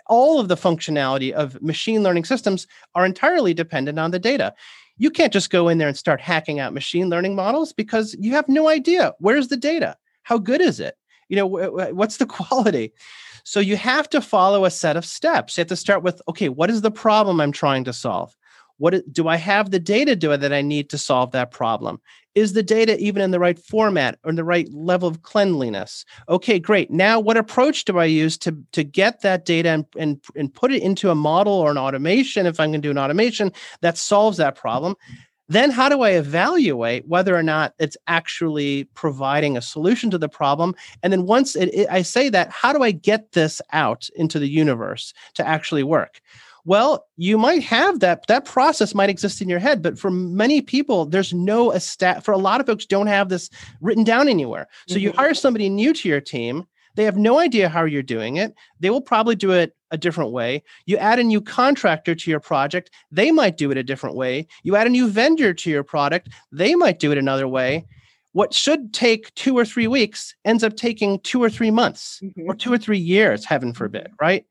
all 0.06 0.40
of 0.40 0.48
the 0.48 0.56
functionality 0.56 1.32
of 1.32 1.60
machine 1.62 2.02
learning 2.02 2.24
systems 2.24 2.66
are 2.94 3.06
entirely 3.06 3.54
dependent 3.54 3.98
on 3.98 4.10
the 4.10 4.18
data. 4.18 4.54
You 4.98 5.10
can't 5.10 5.32
just 5.32 5.50
go 5.50 5.68
in 5.68 5.78
there 5.78 5.88
and 5.88 5.96
start 5.96 6.20
hacking 6.20 6.60
out 6.60 6.74
machine 6.74 7.08
learning 7.08 7.34
models 7.34 7.72
because 7.72 8.14
you 8.18 8.32
have 8.32 8.48
no 8.48 8.68
idea. 8.68 9.14
Where's 9.18 9.48
the 9.48 9.56
data? 9.56 9.96
How 10.22 10.38
good 10.38 10.60
is 10.60 10.80
it? 10.80 10.96
You 11.28 11.36
know 11.36 11.46
what's 11.46 12.18
the 12.18 12.26
quality? 12.38 12.92
So 13.44 13.58
you 13.58 13.76
have 13.76 14.08
to 14.10 14.20
follow 14.20 14.64
a 14.64 14.70
set 14.70 14.96
of 14.96 15.04
steps. 15.04 15.56
You 15.56 15.62
have 15.62 15.68
to 15.68 15.76
start 15.76 16.02
with 16.02 16.20
okay 16.28 16.48
what 16.48 16.70
is 16.70 16.82
the 16.82 16.90
problem 16.90 17.40
i'm 17.40 17.52
trying 17.52 17.84
to 17.84 17.92
solve 17.92 18.36
what 18.78 19.12
do 19.12 19.28
I 19.28 19.36
have 19.36 19.70
the 19.70 19.78
data 19.78 20.16
do 20.16 20.36
that 20.36 20.52
I 20.52 20.62
need 20.62 20.90
to 20.90 20.98
solve 20.98 21.32
that 21.32 21.50
problem? 21.50 22.00
Is 22.34 22.54
the 22.54 22.62
data 22.62 22.98
even 22.98 23.20
in 23.20 23.30
the 23.30 23.38
right 23.38 23.58
format 23.58 24.18
or 24.24 24.30
in 24.30 24.36
the 24.36 24.44
right 24.44 24.66
level 24.72 25.06
of 25.06 25.22
cleanliness? 25.22 26.04
Okay, 26.28 26.58
great. 26.58 26.90
Now, 26.90 27.20
what 27.20 27.36
approach 27.36 27.84
do 27.84 27.98
I 27.98 28.06
use 28.06 28.38
to, 28.38 28.56
to 28.72 28.82
get 28.82 29.20
that 29.20 29.44
data 29.44 29.68
and, 29.68 29.84
and, 29.98 30.24
and 30.34 30.52
put 30.52 30.72
it 30.72 30.82
into 30.82 31.10
a 31.10 31.14
model 31.14 31.52
or 31.52 31.70
an 31.70 31.76
automation, 31.76 32.46
if 32.46 32.58
I'm 32.58 32.70
going 32.70 32.80
to 32.80 32.88
do 32.88 32.90
an 32.90 32.98
automation 32.98 33.52
that 33.82 33.98
solves 33.98 34.38
that 34.38 34.56
problem? 34.56 34.96
Then, 35.48 35.70
how 35.70 35.90
do 35.90 36.00
I 36.00 36.10
evaluate 36.10 37.06
whether 37.06 37.36
or 37.36 37.42
not 37.42 37.74
it's 37.78 37.96
actually 38.06 38.84
providing 38.94 39.58
a 39.58 39.62
solution 39.62 40.10
to 40.10 40.16
the 40.16 40.28
problem? 40.28 40.74
And 41.02 41.12
then, 41.12 41.26
once 41.26 41.54
it, 41.54 41.68
it, 41.74 41.88
I 41.90 42.00
say 42.00 42.30
that, 42.30 42.50
how 42.50 42.72
do 42.72 42.82
I 42.82 42.92
get 42.92 43.32
this 43.32 43.60
out 43.72 44.08
into 44.16 44.38
the 44.38 44.48
universe 44.48 45.12
to 45.34 45.46
actually 45.46 45.82
work? 45.82 46.22
Well, 46.64 47.06
you 47.16 47.38
might 47.38 47.62
have 47.64 48.00
that 48.00 48.26
that 48.28 48.44
process 48.44 48.94
might 48.94 49.10
exist 49.10 49.42
in 49.42 49.48
your 49.48 49.58
head, 49.58 49.82
but 49.82 49.98
for 49.98 50.10
many 50.10 50.60
people, 50.60 51.06
there's 51.06 51.32
no 51.32 51.72
a 51.72 51.80
stat. 51.80 52.24
For 52.24 52.32
a 52.32 52.38
lot 52.38 52.60
of 52.60 52.66
folks, 52.66 52.86
don't 52.86 53.08
have 53.08 53.28
this 53.28 53.50
written 53.80 54.04
down 54.04 54.28
anywhere. 54.28 54.68
So 54.86 54.94
mm-hmm. 54.94 55.02
you 55.02 55.12
hire 55.12 55.34
somebody 55.34 55.68
new 55.68 55.92
to 55.92 56.08
your 56.08 56.20
team. 56.20 56.64
They 56.94 57.04
have 57.04 57.16
no 57.16 57.38
idea 57.38 57.68
how 57.68 57.84
you're 57.84 58.02
doing 58.02 58.36
it. 58.36 58.54
They 58.80 58.90
will 58.90 59.00
probably 59.00 59.34
do 59.34 59.50
it 59.52 59.74
a 59.90 59.98
different 59.98 60.30
way. 60.30 60.62
You 60.86 60.96
add 60.98 61.18
a 61.18 61.24
new 61.24 61.40
contractor 61.40 62.14
to 62.14 62.30
your 62.30 62.40
project, 62.40 62.90
they 63.10 63.30
might 63.30 63.56
do 63.56 63.70
it 63.70 63.76
a 63.76 63.82
different 63.82 64.16
way. 64.16 64.46
You 64.62 64.76
add 64.76 64.86
a 64.86 64.90
new 64.90 65.08
vendor 65.08 65.54
to 65.54 65.70
your 65.70 65.84
product, 65.84 66.28
they 66.50 66.74
might 66.74 66.98
do 66.98 67.12
it 67.12 67.18
another 67.18 67.48
way. 67.48 67.86
What 68.32 68.54
should 68.54 68.94
take 68.94 69.34
two 69.34 69.56
or 69.56 69.64
three 69.64 69.86
weeks 69.86 70.34
ends 70.44 70.64
up 70.64 70.76
taking 70.76 71.20
two 71.20 71.42
or 71.42 71.50
three 71.50 71.70
months 71.70 72.20
mm-hmm. 72.22 72.48
or 72.48 72.54
two 72.54 72.72
or 72.72 72.78
three 72.78 72.98
years, 72.98 73.44
heaven 73.44 73.74
forbid, 73.74 74.04
mm-hmm. 74.04 74.24
right? 74.24 74.46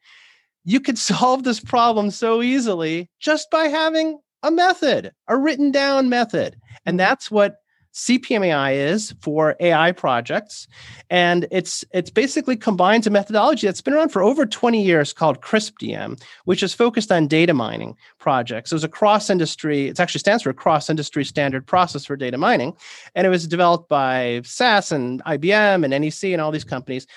You 0.63 0.79
could 0.79 0.97
solve 1.11 1.43
this 1.43 1.59
problem 1.59 2.11
so 2.11 2.41
easily 2.41 3.09
just 3.19 3.49
by 3.51 3.65
having 3.65 4.19
a 4.43 4.51
method, 4.51 5.11
a 5.27 5.37
written 5.37 5.71
down 5.71 6.09
method. 6.09 6.55
And 6.85 6.93
mm-hmm. 6.93 6.97
that's 6.97 7.29
what 7.29 7.57
CPMAI 7.93 8.75
is 8.75 9.13
for 9.21 9.55
AI 9.59 9.91
projects. 9.91 10.67
And 11.09 11.45
it's 11.51 11.83
it's 11.91 12.09
basically 12.09 12.55
combines 12.55 13.05
a 13.05 13.09
methodology 13.09 13.67
that's 13.67 13.81
been 13.81 13.93
around 13.93 14.09
for 14.09 14.21
over 14.21 14.45
20 14.45 14.81
years 14.81 15.11
called 15.11 15.41
CRISP-DM, 15.41 16.21
which 16.45 16.63
is 16.63 16.73
focused 16.73 17.11
on 17.11 17.27
data 17.27 17.53
mining 17.53 17.97
projects. 18.17 18.71
It 18.71 18.75
was 18.75 18.83
a 18.85 18.89
cross-industry, 18.89 19.89
it 19.89 19.99
actually 19.99 20.19
stands 20.19 20.43
for 20.43 20.53
cross-industry 20.53 21.25
standard 21.25 21.67
process 21.67 22.05
for 22.05 22.15
data 22.15 22.37
mining. 22.37 22.75
And 23.13 23.27
it 23.27 23.29
was 23.29 23.47
developed 23.47 23.89
by 23.89 24.41
SAS 24.45 24.91
and 24.91 25.21
IBM 25.25 25.83
and 25.83 26.03
NEC 26.03 26.31
and 26.31 26.41
all 26.41 26.51
these 26.51 26.63
companies. 26.63 27.07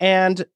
And 0.00 0.46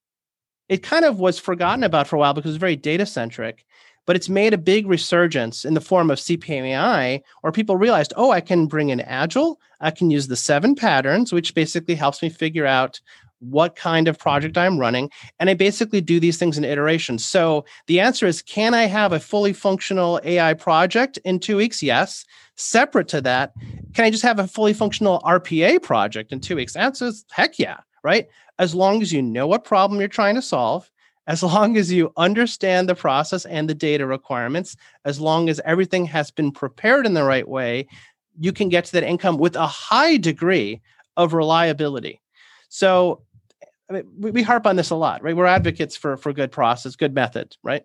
it 0.69 0.83
kind 0.83 1.05
of 1.05 1.19
was 1.19 1.39
forgotten 1.39 1.85
about 1.85 2.07
for 2.07 2.17
a 2.17 2.19
while 2.19 2.35
because 2.35 2.53
it's 2.53 2.61
very 2.61 2.77
data 2.77 3.07
centric, 3.07 3.65
but 4.07 4.17
it's 4.17 4.29
made 4.29 4.55
a 4.55 4.59
big 4.59 4.87
resurgence 4.87 5.65
in 5.65 5.75
the 5.75 5.81
form 5.81 6.11
of 6.11 6.19
CPMAI, 6.19 7.21
where 7.41 7.53
people 7.53 7.77
realized, 7.77 8.13
oh, 8.17 8.31
I 8.31 8.41
can 8.41 8.67
bring 8.67 8.89
in 8.89 9.01
Agile, 9.01 9.61
I 9.81 9.91
can 9.91 10.11
use 10.11 10.29
the 10.29 10.37
seven 10.37 10.75
patterns, 10.75 11.33
which 11.33 11.55
basically 11.55 11.95
helps 11.95 12.23
me 12.23 12.29
figure 12.29 12.67
out 12.67 13.01
what 13.41 13.77
kind 13.77 14.09
of 14.09 14.19
project 14.19 14.57
I'm 14.57 14.79
running. 14.79 15.11
And 15.39 15.51
I 15.51 15.55
basically 15.55 16.01
do 16.01 16.19
these 16.19 16.39
things 16.39 16.57
in 16.57 16.65
iterations. 16.65 17.25
So 17.25 17.65
the 17.87 18.01
answer 18.01 18.27
is 18.27 18.43
can 18.43 18.75
I 18.75 18.85
have 18.85 19.13
a 19.13 19.21
fully 19.21 19.53
functional 19.53 20.21
AI 20.25 20.55
project 20.55 21.19
in 21.25 21.39
two 21.39 21.57
weeks? 21.57 21.83
Yes. 21.83 22.25
Separate 22.57 23.09
to 23.09 23.21
that, 23.21 23.53
can 23.93 24.07
I 24.07 24.11
just 24.11 24.23
have 24.23 24.39
a 24.39 24.49
fully 24.49 24.73
functional 24.73 25.21
RPA 25.21 25.83
project 25.83 26.33
in 26.33 26.41
two 26.41 26.57
weeks? 26.57 26.75
Answer 26.75 27.07
is 27.07 27.27
heck 27.31 27.59
yeah, 27.59 27.81
right? 28.03 28.29
As 28.59 28.75
long 28.75 29.03
as 29.03 29.13
you 29.13 29.23
know 29.23 29.47
what 29.47 29.65
problem 29.65 30.01
you're 30.01 30.09
trying 30.09 30.35
to 30.35 30.43
solve, 30.43 30.91
as 31.27 31.43
long 31.43 31.77
as 31.77 31.93
you 31.93 32.13
understand 32.17 32.89
the 32.89 32.95
process 32.95 33.45
and 33.47 33.69
the 33.69 33.75
data 33.75 34.07
requirements, 34.07 34.77
as 35.05 35.21
long 35.21 35.49
as 35.49 35.61
everything 35.65 36.05
has 36.07 36.31
been 36.31 36.53
prepared 36.53 37.05
in 37.05 37.15
the 37.15 37.25
right 37.25 37.49
way, 37.49 37.89
you 38.39 38.53
can 38.53 38.69
get 38.69 38.85
to 38.85 38.93
that 38.93 39.03
income 39.03 39.39
with 39.39 39.57
a 39.57 39.67
high 39.67 40.17
degree 40.17 40.81
of 41.17 41.33
reliability. 41.33 42.21
So 42.69 43.23
I 43.89 43.95
mean, 43.95 44.05
we 44.19 44.43
harp 44.43 44.67
on 44.67 44.77
this 44.77 44.91
a 44.91 44.97
lot, 44.97 45.23
right? 45.23 45.37
We're 45.37 45.47
advocates 45.47 45.97
for 45.97 46.17
for 46.17 46.33
good 46.33 46.51
process, 46.51 46.97
good 46.97 47.15
method, 47.15 47.57
right? 47.63 47.83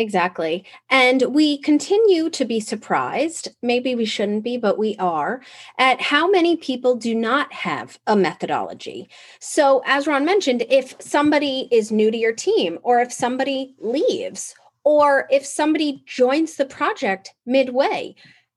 Exactly. 0.00 0.64
And 0.88 1.20
we 1.34 1.58
continue 1.58 2.30
to 2.30 2.46
be 2.46 2.58
surprised, 2.58 3.48
maybe 3.60 3.94
we 3.94 4.06
shouldn't 4.06 4.42
be, 4.42 4.56
but 4.56 4.78
we 4.78 4.96
are, 4.98 5.42
at 5.76 6.00
how 6.00 6.26
many 6.26 6.56
people 6.56 6.96
do 6.96 7.14
not 7.14 7.52
have 7.52 7.98
a 8.06 8.16
methodology. 8.16 9.10
So, 9.40 9.82
as 9.84 10.06
Ron 10.06 10.24
mentioned, 10.24 10.64
if 10.70 10.96
somebody 11.00 11.68
is 11.70 11.92
new 11.92 12.10
to 12.10 12.16
your 12.16 12.32
team, 12.32 12.78
or 12.82 13.00
if 13.00 13.12
somebody 13.12 13.74
leaves, 13.78 14.54
or 14.84 15.28
if 15.30 15.44
somebody 15.44 16.02
joins 16.06 16.56
the 16.56 16.64
project 16.64 17.34
midway, 17.44 18.14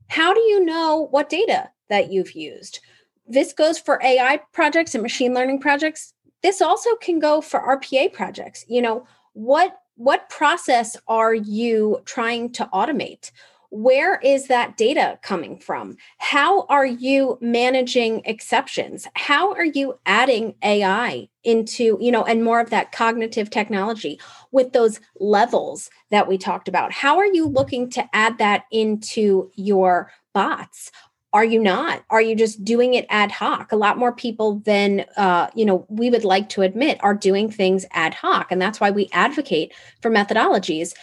how 0.07 0.33
do 0.33 0.39
you 0.39 0.63
know 0.63 1.09
what 1.11 1.27
data 1.27 1.69
that 1.89 2.09
you've 2.09 2.31
used? 2.31 2.79
This 3.27 3.51
goes 3.51 3.77
for 3.77 4.01
AI 4.01 4.39
projects 4.53 4.95
and 4.95 5.01
machine 5.01 5.33
learning 5.33 5.59
projects. 5.59 6.13
This 6.41 6.61
also 6.61 6.95
can 7.01 7.19
go 7.19 7.41
for 7.41 7.59
RPA 7.59 8.13
projects. 8.13 8.63
You 8.69 8.81
know, 8.81 9.05
what 9.33 9.77
what 9.95 10.29
process 10.29 10.97
are 11.07 11.33
you 11.33 12.01
trying 12.05 12.51
to 12.53 12.69
automate? 12.73 13.31
Where 13.69 14.19
is 14.19 14.47
that 14.47 14.77
data 14.77 15.17
coming 15.23 15.57
from? 15.57 15.97
How 16.19 16.67
are 16.67 16.85
you 16.85 17.39
managing 17.41 18.21
exceptions? 18.25 19.07
How 19.15 19.51
are 19.53 19.65
you 19.65 19.97
adding 20.05 20.53
AI 20.63 21.27
into, 21.43 21.97
you 21.99 22.11
know, 22.11 22.23
and 22.23 22.43
more 22.43 22.59
of 22.59 22.69
that 22.69 22.91
cognitive 22.91 23.49
technology 23.49 24.19
with 24.51 24.73
those 24.73 24.99
levels 25.19 25.89
that 26.11 26.27
we 26.27 26.37
talked 26.37 26.67
about? 26.67 26.91
How 26.91 27.17
are 27.17 27.25
you 27.25 27.47
looking 27.47 27.89
to 27.91 28.07
add 28.13 28.37
that 28.37 28.65
into 28.69 29.49
your 29.55 30.11
bots? 30.33 30.91
Are 31.33 31.43
you 31.43 31.59
not? 31.59 32.03
Are 32.11 32.21
you 32.21 32.35
just 32.35 32.63
doing 32.63 32.93
it 32.93 33.07
ad 33.09 33.31
hoc? 33.31 33.71
A 33.71 33.75
lot 33.75 33.97
more 33.97 34.13
people 34.13 34.59
than 34.59 35.05
uh, 35.17 35.49
you 35.55 35.65
know 35.65 35.85
we 35.89 36.09
would 36.09 36.23
like 36.23 36.49
to 36.49 36.61
admit 36.61 36.99
are 37.01 37.15
doing 37.15 37.51
things 37.51 37.85
ad 37.91 38.13
hoc 38.13 38.51
and 38.51 38.61
that's 38.61 38.79
why 38.79 38.91
we 38.91 39.09
advocate 39.11 39.73
for 40.01 40.11
methodologies 40.11 40.93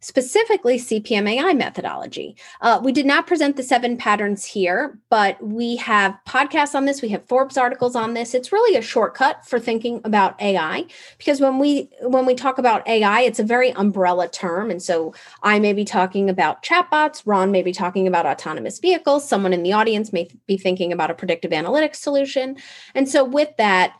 specifically 0.00 0.78
CPMAI 0.78 1.56
methodology. 1.56 2.36
Uh, 2.60 2.80
we 2.82 2.90
did 2.90 3.06
not 3.06 3.26
present 3.26 3.56
the 3.56 3.62
seven 3.62 3.96
patterns 3.96 4.44
here, 4.44 4.98
but 5.10 5.42
we 5.42 5.76
have 5.76 6.18
podcasts 6.26 6.74
on 6.74 6.86
this. 6.86 7.02
We 7.02 7.10
have 7.10 7.26
Forbes 7.28 7.58
articles 7.58 7.94
on 7.94 8.14
this. 8.14 8.34
It's 8.34 8.52
really 8.52 8.76
a 8.76 8.82
shortcut 8.82 9.46
for 9.46 9.60
thinking 9.60 10.00
about 10.04 10.40
AI 10.40 10.86
because 11.18 11.40
when 11.40 11.58
we 11.58 11.90
when 12.02 12.24
we 12.24 12.34
talk 12.34 12.58
about 12.58 12.86
AI, 12.88 13.20
it's 13.20 13.38
a 13.38 13.44
very 13.44 13.70
umbrella 13.72 14.28
term, 14.28 14.70
and 14.70 14.82
so 14.82 15.14
I 15.42 15.58
may 15.58 15.72
be 15.72 15.84
talking 15.84 16.30
about 16.30 16.62
chatbots. 16.62 17.22
Ron 17.26 17.50
may 17.50 17.62
be 17.62 17.72
talking 17.72 18.06
about 18.06 18.26
autonomous 18.26 18.78
vehicles. 18.78 19.28
Someone 19.28 19.52
in 19.52 19.62
the 19.62 19.72
audience 19.72 20.12
may 20.12 20.28
be 20.46 20.56
thinking 20.56 20.92
about 20.92 21.10
a 21.10 21.14
predictive 21.14 21.50
analytics 21.50 21.96
solution, 21.96 22.56
and 22.94 23.08
so 23.08 23.24
with 23.24 23.54
that 23.58 23.94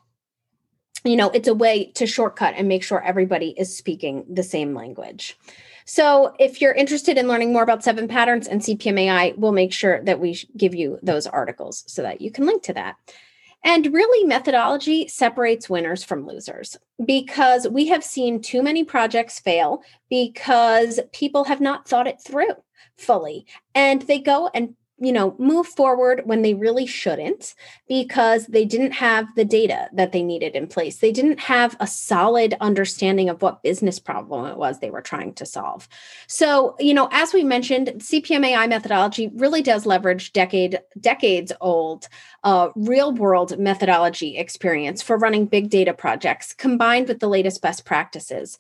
you 1.03 1.17
know, 1.17 1.31
it's 1.31 1.49
a 1.49 1.55
way 1.55 1.87
to 1.93 2.07
shortcut 2.07 2.53
and 2.59 2.69
make 2.69 2.83
sure 2.83 3.03
everybody 3.03 3.55
is 3.57 3.75
speaking 3.75 4.23
the 4.29 4.43
same 4.43 4.75
language. 4.75 5.35
So, 5.93 6.37
if 6.39 6.61
you're 6.61 6.73
interested 6.73 7.19
in 7.19 7.27
learning 7.27 7.53
more 7.53 7.65
about 7.65 7.83
seven 7.83 8.07
patterns 8.07 8.47
and 8.47 8.61
CPMAI, 8.61 9.37
we'll 9.37 9.51
make 9.51 9.73
sure 9.73 10.01
that 10.05 10.21
we 10.21 10.39
give 10.57 10.73
you 10.73 11.01
those 11.03 11.27
articles 11.27 11.83
so 11.89 12.03
that 12.03 12.21
you 12.21 12.31
can 12.31 12.47
link 12.47 12.63
to 12.63 12.73
that. 12.75 12.95
And 13.65 13.93
really, 13.93 14.25
methodology 14.25 15.09
separates 15.09 15.69
winners 15.69 16.05
from 16.05 16.29
losers 16.29 16.77
because 17.05 17.67
we 17.67 17.89
have 17.89 18.05
seen 18.05 18.41
too 18.41 18.63
many 18.63 18.85
projects 18.85 19.41
fail 19.41 19.83
because 20.09 21.01
people 21.13 21.43
have 21.43 21.61
not 21.61 21.89
thought 21.89 22.07
it 22.07 22.23
through 22.25 22.55
fully. 22.97 23.47
And 23.75 24.03
they 24.03 24.21
go 24.21 24.49
and 24.55 24.77
you 25.01 25.13
know, 25.13 25.35
move 25.39 25.67
forward 25.67 26.23
when 26.27 26.43
they 26.43 26.53
really 26.53 26.87
shouldn't 26.87 27.55
because 27.89 28.47
they 28.47 28.67
didn't 28.67 28.93
have 28.93 29.27
the 29.35 29.47
data 29.47 29.89
that 29.95 30.13
they 30.13 30.23
needed 30.23 30.55
in 30.55 30.67
place. 30.67 30.99
They 30.99 31.11
didn't 31.11 31.41
have 31.41 31.75
a 31.81 31.87
solid 31.87 32.55
understanding 32.61 33.31
of 33.31 33.41
what 33.41 33.63
business 33.63 33.99
problem 33.99 34.45
it 34.47 34.59
was 34.59 34.79
they 34.79 34.91
were 34.91 35.01
trying 35.01 35.33
to 35.35 35.47
solve. 35.47 35.89
So, 36.27 36.77
you 36.79 36.93
know, 36.93 37.09
as 37.13 37.33
we 37.33 37.43
mentioned, 37.45 37.89
CPMAI 37.97 38.69
methodology 38.69 39.31
really 39.35 39.63
does 39.63 39.87
leverage 39.87 40.35
decade 40.35 40.81
decades 41.01 41.53
old 41.63 42.07
uh, 42.45 42.69
real 42.77 43.13
world 43.13 43.59
methodology 43.59 44.37
experience 44.37 45.01
for 45.01 45.17
running 45.17 45.47
big 45.47 45.71
data 45.71 45.95
projects 45.95 46.53
combined 46.53 47.09
with 47.09 47.21
the 47.21 47.29
latest 47.29 47.63
best 47.63 47.87
practices. 47.87 48.59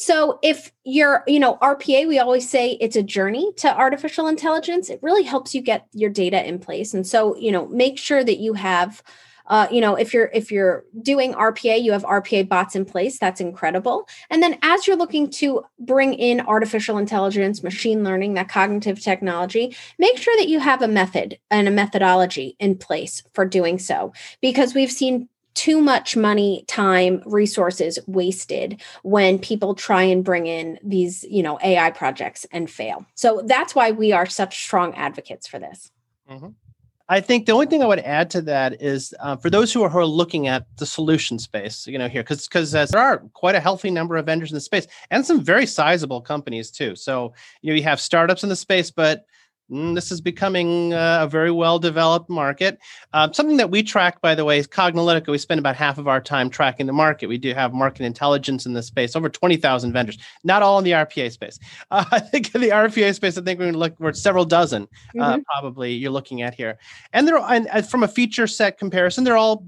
So 0.00 0.38
if 0.42 0.72
you're, 0.82 1.22
you 1.26 1.38
know, 1.38 1.56
RPA, 1.56 2.08
we 2.08 2.18
always 2.18 2.48
say 2.48 2.78
it's 2.80 2.96
a 2.96 3.02
journey 3.02 3.52
to 3.58 3.76
artificial 3.76 4.28
intelligence. 4.28 4.88
It 4.88 4.98
really 5.02 5.24
helps 5.24 5.54
you 5.54 5.60
get 5.60 5.88
your 5.92 6.08
data 6.08 6.42
in 6.42 6.58
place. 6.58 6.94
And 6.94 7.06
so, 7.06 7.36
you 7.36 7.52
know, 7.52 7.68
make 7.68 7.98
sure 7.98 8.24
that 8.24 8.38
you 8.38 8.54
have 8.54 9.02
uh, 9.46 9.66
you 9.70 9.80
know 9.80 9.96
if 9.96 10.14
you're 10.14 10.30
if 10.32 10.52
you're 10.52 10.84
doing 11.02 11.32
rpa 11.34 11.82
you 11.82 11.90
have 11.90 12.04
rpa 12.04 12.48
bots 12.48 12.76
in 12.76 12.84
place 12.84 13.18
that's 13.18 13.40
incredible 13.40 14.06
and 14.28 14.44
then 14.44 14.56
as 14.62 14.86
you're 14.86 14.96
looking 14.96 15.28
to 15.28 15.64
bring 15.80 16.14
in 16.14 16.40
artificial 16.42 16.98
intelligence 16.98 17.60
machine 17.64 18.04
learning 18.04 18.34
that 18.34 18.48
cognitive 18.48 19.00
technology 19.00 19.74
make 19.98 20.16
sure 20.18 20.36
that 20.36 20.46
you 20.46 20.60
have 20.60 20.82
a 20.82 20.88
method 20.88 21.36
and 21.50 21.66
a 21.66 21.70
methodology 21.72 22.54
in 22.60 22.76
place 22.76 23.24
for 23.32 23.44
doing 23.44 23.76
so 23.76 24.12
because 24.40 24.72
we've 24.72 24.92
seen 24.92 25.28
too 25.60 25.82
much 25.82 26.16
money, 26.16 26.64
time, 26.68 27.22
resources 27.26 27.98
wasted 28.06 28.80
when 29.02 29.38
people 29.38 29.74
try 29.74 30.02
and 30.02 30.24
bring 30.24 30.46
in 30.46 30.78
these, 30.82 31.22
you 31.24 31.42
know, 31.42 31.58
AI 31.62 31.90
projects 31.90 32.46
and 32.50 32.70
fail. 32.70 33.04
So 33.14 33.42
that's 33.44 33.74
why 33.74 33.90
we 33.90 34.10
are 34.10 34.24
such 34.24 34.62
strong 34.64 34.94
advocates 34.94 35.46
for 35.46 35.58
this. 35.58 35.90
Mm-hmm. 36.30 36.48
I 37.10 37.20
think 37.20 37.44
the 37.44 37.52
only 37.52 37.66
thing 37.66 37.82
I 37.82 37.86
would 37.86 37.98
add 37.98 38.30
to 38.30 38.40
that 38.42 38.80
is 38.80 39.12
uh, 39.20 39.36
for 39.36 39.50
those 39.50 39.70
who 39.70 39.82
are, 39.82 39.90
who 39.90 39.98
are 39.98 40.06
looking 40.06 40.48
at 40.48 40.64
the 40.78 40.86
solution 40.86 41.38
space, 41.38 41.86
you 41.86 41.98
know, 41.98 42.08
here, 42.08 42.22
because 42.22 42.48
because 42.48 42.74
uh, 42.74 42.86
there 42.86 43.02
are 43.02 43.18
quite 43.34 43.54
a 43.54 43.60
healthy 43.60 43.90
number 43.90 44.16
of 44.16 44.24
vendors 44.24 44.52
in 44.52 44.54
the 44.54 44.62
space 44.62 44.86
and 45.10 45.26
some 45.26 45.44
very 45.44 45.66
sizable 45.66 46.22
companies 46.22 46.70
too. 46.70 46.96
So 46.96 47.34
you 47.60 47.70
know, 47.70 47.76
you 47.76 47.82
have 47.82 48.00
startups 48.00 48.44
in 48.44 48.48
the 48.48 48.56
space, 48.56 48.90
but 48.90 49.26
this 49.70 50.10
is 50.10 50.20
becoming 50.20 50.92
uh, 50.94 51.20
a 51.22 51.28
very 51.28 51.50
well 51.50 51.78
developed 51.78 52.28
market. 52.28 52.78
Uh, 53.12 53.30
something 53.32 53.56
that 53.56 53.70
we 53.70 53.82
track, 53.82 54.20
by 54.20 54.34
the 54.34 54.44
way, 54.44 54.58
is 54.58 54.66
Cognilytica. 54.66 55.28
We 55.28 55.38
spend 55.38 55.60
about 55.60 55.76
half 55.76 55.98
of 55.98 56.08
our 56.08 56.20
time 56.20 56.50
tracking 56.50 56.86
the 56.86 56.92
market. 56.92 57.28
We 57.28 57.38
do 57.38 57.54
have 57.54 57.72
market 57.72 58.04
intelligence 58.04 58.66
in 58.66 58.72
this 58.72 58.86
space, 58.86 59.14
over 59.14 59.28
20,000 59.28 59.92
vendors, 59.92 60.18
not 60.42 60.62
all 60.62 60.78
in 60.78 60.84
the 60.84 60.92
RPA 60.92 61.30
space. 61.30 61.58
Uh, 61.90 62.04
I 62.12 62.18
think 62.18 62.54
in 62.54 62.60
the 62.60 62.70
RPA 62.70 63.14
space, 63.14 63.38
I 63.38 63.42
think 63.42 63.58
we're 63.58 63.66
going 63.66 63.74
to 63.74 63.78
look, 63.78 63.94
we're 64.00 64.12
several 64.12 64.44
dozen, 64.44 64.88
uh, 65.18 65.34
mm-hmm. 65.34 65.42
probably 65.42 65.92
you're 65.92 66.10
looking 66.10 66.42
at 66.42 66.54
here. 66.54 66.78
And 67.12 67.28
they're, 67.28 67.38
and 67.38 67.68
from 67.88 68.02
a 68.02 68.08
feature 68.08 68.46
set 68.46 68.78
comparison, 68.78 69.24
they're 69.24 69.36
all 69.36 69.64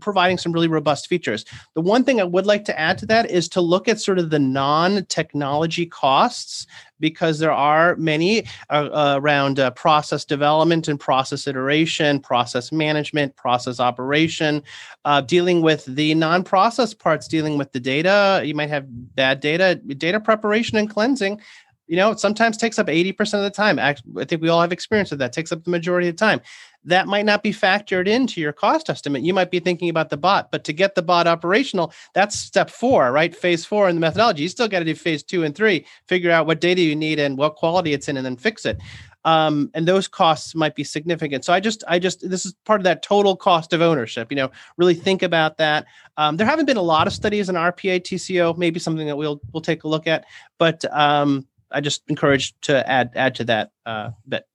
providing 0.00 0.38
some 0.38 0.52
really 0.52 0.68
robust 0.68 1.06
features. 1.06 1.44
The 1.74 1.80
one 1.80 2.04
thing 2.04 2.20
I 2.20 2.24
would 2.24 2.46
like 2.46 2.64
to 2.66 2.78
add 2.78 2.98
to 2.98 3.06
that 3.06 3.30
is 3.30 3.48
to 3.50 3.60
look 3.60 3.88
at 3.88 4.00
sort 4.00 4.18
of 4.18 4.30
the 4.30 4.38
non 4.38 5.06
technology 5.06 5.86
costs 5.86 6.66
because 7.00 7.38
there 7.38 7.52
are 7.52 7.96
many 7.96 8.44
uh, 8.70 8.88
uh, 8.92 9.18
around 9.20 9.58
uh, 9.58 9.70
process 9.72 10.24
development 10.24 10.88
and 10.88 10.98
process 10.98 11.46
iteration, 11.46 12.20
process 12.20 12.72
management, 12.72 13.36
process 13.36 13.80
operation, 13.80 14.62
uh, 15.04 15.20
dealing 15.20 15.62
with 15.62 15.84
the 15.86 16.14
non 16.14 16.42
process 16.42 16.94
parts, 16.94 17.28
dealing 17.28 17.58
with 17.58 17.72
the 17.72 17.80
data. 17.80 18.42
You 18.44 18.54
might 18.54 18.70
have 18.70 18.86
bad 19.14 19.40
data, 19.40 19.74
data 19.74 20.20
preparation 20.20 20.78
and 20.78 20.88
cleansing 20.88 21.40
you 21.86 21.96
know, 21.96 22.14
sometimes 22.14 22.56
takes 22.56 22.78
up 22.78 22.86
80% 22.86 23.34
of 23.34 23.42
the 23.42 23.50
time. 23.50 23.78
I 23.78 23.94
think 24.24 24.40
we 24.40 24.48
all 24.48 24.60
have 24.60 24.72
experience 24.72 25.10
with 25.10 25.18
that. 25.20 25.32
Takes 25.32 25.52
up 25.52 25.64
the 25.64 25.70
majority 25.70 26.08
of 26.08 26.14
the 26.16 26.18
time. 26.18 26.40
That 26.84 27.06
might 27.06 27.24
not 27.24 27.42
be 27.42 27.52
factored 27.52 28.06
into 28.06 28.40
your 28.40 28.52
cost 28.52 28.90
estimate. 28.90 29.22
You 29.22 29.34
might 29.34 29.50
be 29.50 29.60
thinking 29.60 29.88
about 29.88 30.10
the 30.10 30.16
bot, 30.16 30.50
but 30.50 30.64
to 30.64 30.72
get 30.72 30.94
the 30.94 31.02
bot 31.02 31.26
operational, 31.26 31.92
that's 32.12 32.38
step 32.38 32.70
four, 32.70 33.10
right? 33.12 33.34
Phase 33.34 33.64
four 33.64 33.88
in 33.88 33.96
the 33.96 34.00
methodology. 34.00 34.42
You 34.42 34.48
still 34.48 34.68
got 34.68 34.80
to 34.80 34.84
do 34.84 34.94
phase 34.94 35.22
two 35.22 35.44
and 35.44 35.54
three, 35.54 35.86
figure 36.08 36.30
out 36.30 36.46
what 36.46 36.60
data 36.60 36.82
you 36.82 36.94
need 36.94 37.18
and 37.18 37.38
what 37.38 37.56
quality 37.56 37.92
it's 37.92 38.08
in, 38.08 38.16
and 38.16 38.24
then 38.24 38.36
fix 38.36 38.66
it. 38.66 38.78
Um, 39.26 39.70
and 39.72 39.88
those 39.88 40.06
costs 40.06 40.54
might 40.54 40.74
be 40.74 40.84
significant. 40.84 41.46
So 41.46 41.54
I 41.54 41.60
just, 41.60 41.82
I 41.88 41.98
just, 41.98 42.28
this 42.28 42.44
is 42.44 42.52
part 42.66 42.80
of 42.80 42.84
that 42.84 43.02
total 43.02 43.36
cost 43.36 43.72
of 43.72 43.80
ownership. 43.80 44.30
You 44.30 44.36
know, 44.36 44.50
really 44.76 44.94
think 44.94 45.22
about 45.22 45.56
that. 45.56 45.86
Um, 46.18 46.36
there 46.36 46.46
haven't 46.46 46.66
been 46.66 46.76
a 46.76 46.82
lot 46.82 47.06
of 47.06 47.14
studies 47.14 47.48
in 47.48 47.54
RPA 47.54 48.02
TCO, 48.02 48.56
maybe 48.58 48.78
something 48.78 49.06
that 49.06 49.16
we'll 49.16 49.40
we'll 49.52 49.62
take 49.62 49.84
a 49.84 49.88
look 49.88 50.06
at, 50.06 50.26
but 50.58 50.84
um, 50.94 51.46
I 51.74 51.80
just 51.80 52.02
encourage 52.08 52.54
to 52.62 52.88
add 52.88 53.10
add 53.14 53.34
to 53.36 53.44
that 53.44 53.72
uh, 53.84 54.10
bit. 54.26 54.46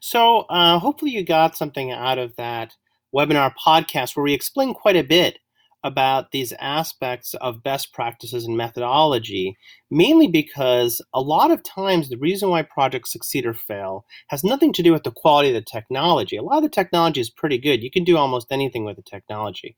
So 0.00 0.40
uh, 0.50 0.78
hopefully 0.78 1.10
you 1.10 1.24
got 1.24 1.56
something 1.56 1.90
out 1.90 2.18
of 2.18 2.34
that 2.36 2.74
webinar 3.14 3.52
podcast 3.54 4.16
where 4.16 4.24
we 4.24 4.32
explain 4.32 4.74
quite 4.74 4.96
a 4.96 5.02
bit 5.02 5.38
about 5.84 6.30
these 6.30 6.52
aspects 6.60 7.34
of 7.34 7.62
best 7.62 7.92
practices 7.92 8.44
and 8.44 8.56
methodology, 8.56 9.56
mainly 9.90 10.28
because 10.28 11.02
a 11.12 11.20
lot 11.20 11.50
of 11.50 11.62
times 11.62 12.08
the 12.08 12.16
reason 12.16 12.50
why 12.50 12.62
projects 12.62 13.12
succeed 13.12 13.44
or 13.44 13.54
fail 13.54 14.04
has 14.28 14.44
nothing 14.44 14.72
to 14.72 14.82
do 14.82 14.92
with 14.92 15.02
the 15.02 15.10
quality 15.10 15.48
of 15.48 15.54
the 15.54 15.62
technology. 15.62 16.36
A 16.36 16.42
lot 16.42 16.58
of 16.58 16.62
the 16.62 16.68
technology 16.68 17.20
is 17.20 17.30
pretty 17.30 17.58
good. 17.58 17.82
You 17.82 17.90
can 17.90 18.04
do 18.04 18.16
almost 18.16 18.52
anything 18.52 18.84
with 18.84 18.96
the 18.96 19.02
technology 19.02 19.76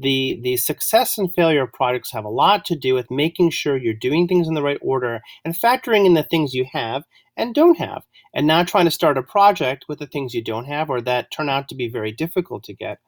the 0.00 0.40
the 0.42 0.56
success 0.56 1.18
and 1.18 1.32
failure 1.34 1.62
of 1.62 1.72
products 1.72 2.10
have 2.12 2.24
a 2.24 2.28
lot 2.28 2.64
to 2.64 2.76
do 2.76 2.94
with 2.94 3.10
making 3.10 3.50
sure 3.50 3.76
you're 3.76 3.92
doing 3.92 4.26
things 4.26 4.48
in 4.48 4.54
the 4.54 4.62
right 4.62 4.78
order 4.80 5.20
and 5.44 5.54
factoring 5.54 6.06
in 6.06 6.14
the 6.14 6.22
things 6.22 6.54
you 6.54 6.66
have 6.72 7.04
and 7.36 7.54
don't 7.54 7.78
have 7.78 8.02
and 8.34 8.46
not 8.46 8.66
trying 8.66 8.84
to 8.84 8.90
start 8.90 9.18
a 9.18 9.22
project 9.22 9.84
with 9.88 9.98
the 9.98 10.06
things 10.06 10.34
you 10.34 10.42
don't 10.42 10.64
have 10.64 10.88
or 10.88 11.00
that 11.00 11.30
turn 11.30 11.48
out 11.48 11.68
to 11.68 11.74
be 11.74 11.88
very 11.88 12.12
difficult 12.12 12.64
to 12.64 12.74
get 12.74 12.98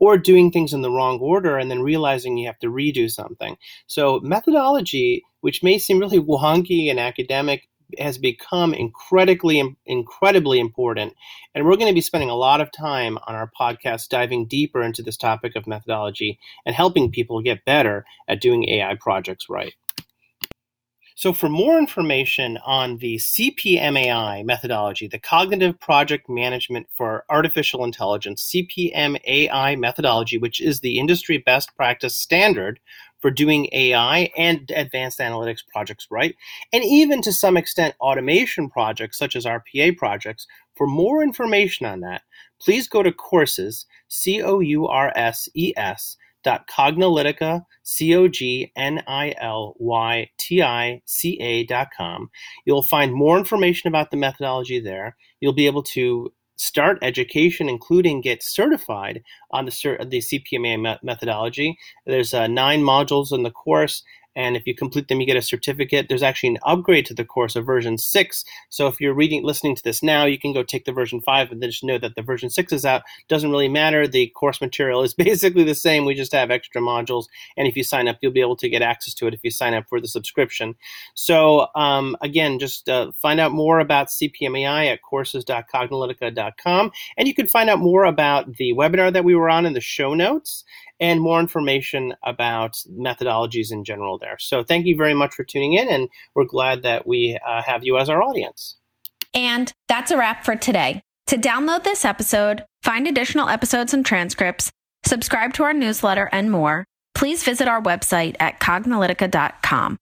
or 0.00 0.16
doing 0.16 0.50
things 0.50 0.72
in 0.72 0.82
the 0.82 0.90
wrong 0.90 1.18
order 1.18 1.58
and 1.58 1.70
then 1.70 1.82
realizing 1.82 2.36
you 2.36 2.46
have 2.46 2.58
to 2.58 2.68
redo 2.68 3.10
something 3.10 3.56
so 3.86 4.20
methodology 4.20 5.22
which 5.40 5.62
may 5.62 5.78
seem 5.78 5.98
really 5.98 6.20
wonky 6.20 6.90
and 6.90 6.98
academic 6.98 7.68
has 7.98 8.18
become 8.18 8.74
incredibly 8.74 9.76
incredibly 9.86 10.60
important 10.60 11.14
and 11.54 11.64
we're 11.64 11.76
going 11.76 11.90
to 11.90 11.94
be 11.94 12.00
spending 12.00 12.28
a 12.28 12.34
lot 12.34 12.60
of 12.60 12.70
time 12.70 13.18
on 13.26 13.34
our 13.34 13.50
podcast 13.58 14.08
diving 14.08 14.46
deeper 14.46 14.82
into 14.82 15.02
this 15.02 15.16
topic 15.16 15.56
of 15.56 15.66
methodology 15.66 16.38
and 16.66 16.74
helping 16.74 17.10
people 17.10 17.40
get 17.40 17.64
better 17.64 18.04
at 18.28 18.40
doing 18.40 18.68
AI 18.68 18.94
projects 19.00 19.48
right. 19.48 19.74
So, 21.18 21.32
for 21.32 21.48
more 21.48 21.78
information 21.78 22.58
on 22.64 22.98
the 22.98 23.16
CPMAI 23.16 24.44
methodology, 24.44 25.08
the 25.08 25.18
Cognitive 25.18 25.80
Project 25.80 26.28
Management 26.28 26.86
for 26.92 27.24
Artificial 27.28 27.82
Intelligence, 27.82 28.54
CPMAI 28.54 29.76
methodology, 29.80 30.38
which 30.38 30.60
is 30.60 30.78
the 30.78 30.96
industry 30.96 31.38
best 31.38 31.74
practice 31.74 32.14
standard 32.14 32.78
for 33.18 33.32
doing 33.32 33.68
AI 33.72 34.30
and 34.38 34.70
advanced 34.70 35.18
analytics 35.18 35.66
projects 35.66 36.06
right, 36.08 36.36
and 36.72 36.84
even 36.84 37.20
to 37.22 37.32
some 37.32 37.56
extent 37.56 37.96
automation 38.00 38.70
projects 38.70 39.18
such 39.18 39.34
as 39.34 39.44
RPA 39.44 39.96
projects. 39.96 40.46
For 40.76 40.86
more 40.86 41.24
information 41.24 41.84
on 41.84 41.98
that, 42.02 42.22
please 42.60 42.86
go 42.86 43.02
to 43.02 43.10
courses, 43.10 43.86
C 44.06 44.40
O 44.40 44.60
U 44.60 44.86
R 44.86 45.12
S 45.16 45.48
E 45.54 45.72
S, 45.76 46.16
dot 46.48 46.62
cognilytica, 46.76 47.52
dot 51.68 51.88
com. 51.96 52.30
You'll 52.66 52.82
find 52.94 53.12
more 53.12 53.38
information 53.38 53.88
about 53.88 54.10
the 54.10 54.16
methodology 54.16 54.80
there. 54.80 55.08
You'll 55.40 55.52
be 55.62 55.70
able 55.72 55.84
to 55.96 56.32
start 56.60 56.98
education, 57.02 57.68
including 57.68 58.20
get 58.20 58.42
certified 58.42 59.22
on 59.52 59.64
the, 59.66 59.72
the 60.12 60.20
CPMAI 60.28 60.98
methodology. 61.02 61.78
There's 62.04 62.34
uh, 62.34 62.48
nine 62.48 62.82
modules 62.82 63.32
in 63.32 63.42
the 63.44 63.56
course, 63.64 64.02
And 64.38 64.56
if 64.56 64.68
you 64.68 64.74
complete 64.74 65.08
them, 65.08 65.20
you 65.20 65.26
get 65.26 65.36
a 65.36 65.42
certificate. 65.42 66.06
There's 66.08 66.22
actually 66.22 66.50
an 66.50 66.58
upgrade 66.62 67.06
to 67.06 67.14
the 67.14 67.24
course 67.24 67.56
of 67.56 67.66
version 67.66 67.98
six. 67.98 68.44
So 68.68 68.86
if 68.86 69.00
you're 69.00 69.12
reading, 69.12 69.42
listening 69.42 69.74
to 69.74 69.82
this 69.82 70.00
now, 70.00 70.26
you 70.26 70.38
can 70.38 70.52
go 70.52 70.62
take 70.62 70.84
the 70.84 70.92
version 70.92 71.20
five 71.20 71.50
and 71.50 71.60
then 71.60 71.72
just 71.72 71.82
know 71.82 71.98
that 71.98 72.14
the 72.14 72.22
version 72.22 72.48
six 72.48 72.72
is 72.72 72.84
out. 72.84 73.02
Doesn't 73.26 73.50
really 73.50 73.66
matter. 73.66 74.06
The 74.06 74.28
course 74.28 74.60
material 74.60 75.02
is 75.02 75.12
basically 75.28 75.64
the 75.64 75.74
same. 75.74 76.04
We 76.04 76.14
just 76.14 76.30
have 76.30 76.52
extra 76.52 76.80
modules. 76.80 77.24
And 77.56 77.66
if 77.66 77.76
you 77.76 77.82
sign 77.82 78.06
up, 78.06 78.18
you'll 78.20 78.30
be 78.30 78.40
able 78.40 78.54
to 78.58 78.68
get 78.68 78.80
access 78.80 79.12
to 79.14 79.26
it 79.26 79.34
if 79.34 79.40
you 79.42 79.50
sign 79.50 79.74
up 79.74 79.88
for 79.88 80.00
the 80.00 80.06
subscription. 80.06 80.76
So 81.14 81.66
um, 81.74 82.16
again, 82.20 82.60
just 82.60 82.88
uh, 82.88 83.10
find 83.20 83.40
out 83.40 83.50
more 83.50 83.80
about 83.80 84.06
CPMAI 84.06 84.92
at 84.92 85.02
courses.cognilytica.com. 85.02 86.92
And 87.16 87.26
you 87.26 87.34
can 87.34 87.48
find 87.48 87.68
out 87.68 87.80
more 87.80 88.04
about 88.04 88.54
the 88.54 88.72
webinar 88.72 89.12
that 89.12 89.24
we 89.24 89.34
were 89.34 89.50
on 89.50 89.66
in 89.66 89.72
the 89.72 89.80
show 89.80 90.14
notes 90.14 90.62
and 91.00 91.20
more 91.20 91.40
information 91.40 92.14
about 92.24 92.76
methodologies 92.90 93.72
in 93.72 93.84
general 93.84 94.18
there. 94.18 94.36
So 94.38 94.64
thank 94.64 94.86
you 94.86 94.96
very 94.96 95.14
much 95.14 95.34
for 95.34 95.44
tuning 95.44 95.74
in, 95.74 95.88
and 95.88 96.08
we're 96.34 96.44
glad 96.44 96.82
that 96.82 97.06
we 97.06 97.38
uh, 97.46 97.62
have 97.62 97.84
you 97.84 97.98
as 97.98 98.08
our 98.08 98.22
audience. 98.22 98.76
And 99.34 99.72
that's 99.88 100.10
a 100.10 100.16
wrap 100.16 100.44
for 100.44 100.56
today. 100.56 101.02
To 101.28 101.36
download 101.36 101.84
this 101.84 102.04
episode, 102.04 102.64
find 102.82 103.06
additional 103.06 103.48
episodes 103.48 103.92
and 103.92 104.04
transcripts, 104.04 104.70
subscribe 105.04 105.52
to 105.54 105.62
our 105.62 105.74
newsletter, 105.74 106.28
and 106.32 106.50
more, 106.50 106.84
please 107.14 107.44
visit 107.44 107.68
our 107.68 107.82
website 107.82 108.36
at 108.40 108.60
cognilytica.com. 108.60 109.98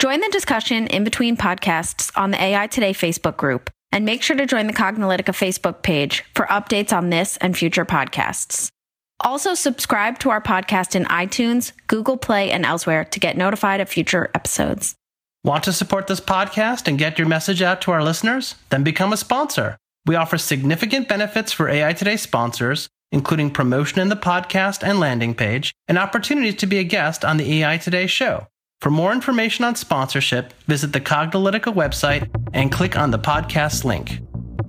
Join 0.00 0.20
the 0.20 0.28
discussion 0.30 0.86
in 0.88 1.04
between 1.04 1.36
podcasts 1.36 2.10
on 2.16 2.30
the 2.30 2.42
AI 2.42 2.66
Today 2.66 2.92
Facebook 2.92 3.36
group, 3.36 3.70
and 3.92 4.04
make 4.04 4.22
sure 4.22 4.36
to 4.36 4.44
join 4.44 4.66
the 4.66 4.72
Cognilytica 4.72 5.32
Facebook 5.32 5.82
page 5.82 6.24
for 6.34 6.46
updates 6.46 6.92
on 6.92 7.10
this 7.10 7.36
and 7.38 7.56
future 7.56 7.86
podcasts. 7.86 8.70
Also, 9.24 9.54
subscribe 9.54 10.18
to 10.18 10.28
our 10.28 10.40
podcast 10.40 10.94
in 10.94 11.04
iTunes, 11.06 11.72
Google 11.86 12.18
Play, 12.18 12.50
and 12.50 12.66
elsewhere 12.66 13.04
to 13.06 13.18
get 13.18 13.38
notified 13.38 13.80
of 13.80 13.88
future 13.88 14.30
episodes. 14.34 14.94
Want 15.42 15.64
to 15.64 15.72
support 15.72 16.06
this 16.06 16.20
podcast 16.20 16.86
and 16.86 16.98
get 16.98 17.18
your 17.18 17.26
message 17.26 17.62
out 17.62 17.80
to 17.82 17.90
our 17.90 18.02
listeners? 18.02 18.54
Then 18.68 18.84
become 18.84 19.14
a 19.14 19.16
sponsor. 19.16 19.78
We 20.06 20.14
offer 20.14 20.36
significant 20.36 21.08
benefits 21.08 21.52
for 21.52 21.70
AI 21.70 21.94
Today 21.94 22.18
sponsors, 22.18 22.88
including 23.12 23.50
promotion 23.50 24.00
in 24.00 24.10
the 24.10 24.16
podcast 24.16 24.86
and 24.86 25.00
landing 25.00 25.34
page, 25.34 25.72
and 25.88 25.96
opportunities 25.96 26.56
to 26.56 26.66
be 26.66 26.78
a 26.78 26.84
guest 26.84 27.24
on 27.24 27.38
the 27.38 27.62
AI 27.62 27.78
Today 27.78 28.06
show. 28.06 28.46
For 28.82 28.90
more 28.90 29.12
information 29.12 29.64
on 29.64 29.76
sponsorship, 29.76 30.52
visit 30.66 30.92
the 30.92 31.00
Cognilytica 31.00 31.72
website 31.74 32.28
and 32.52 32.70
click 32.70 32.98
on 32.98 33.10
the 33.10 33.18
podcast 33.18 33.84
link. 33.84 34.20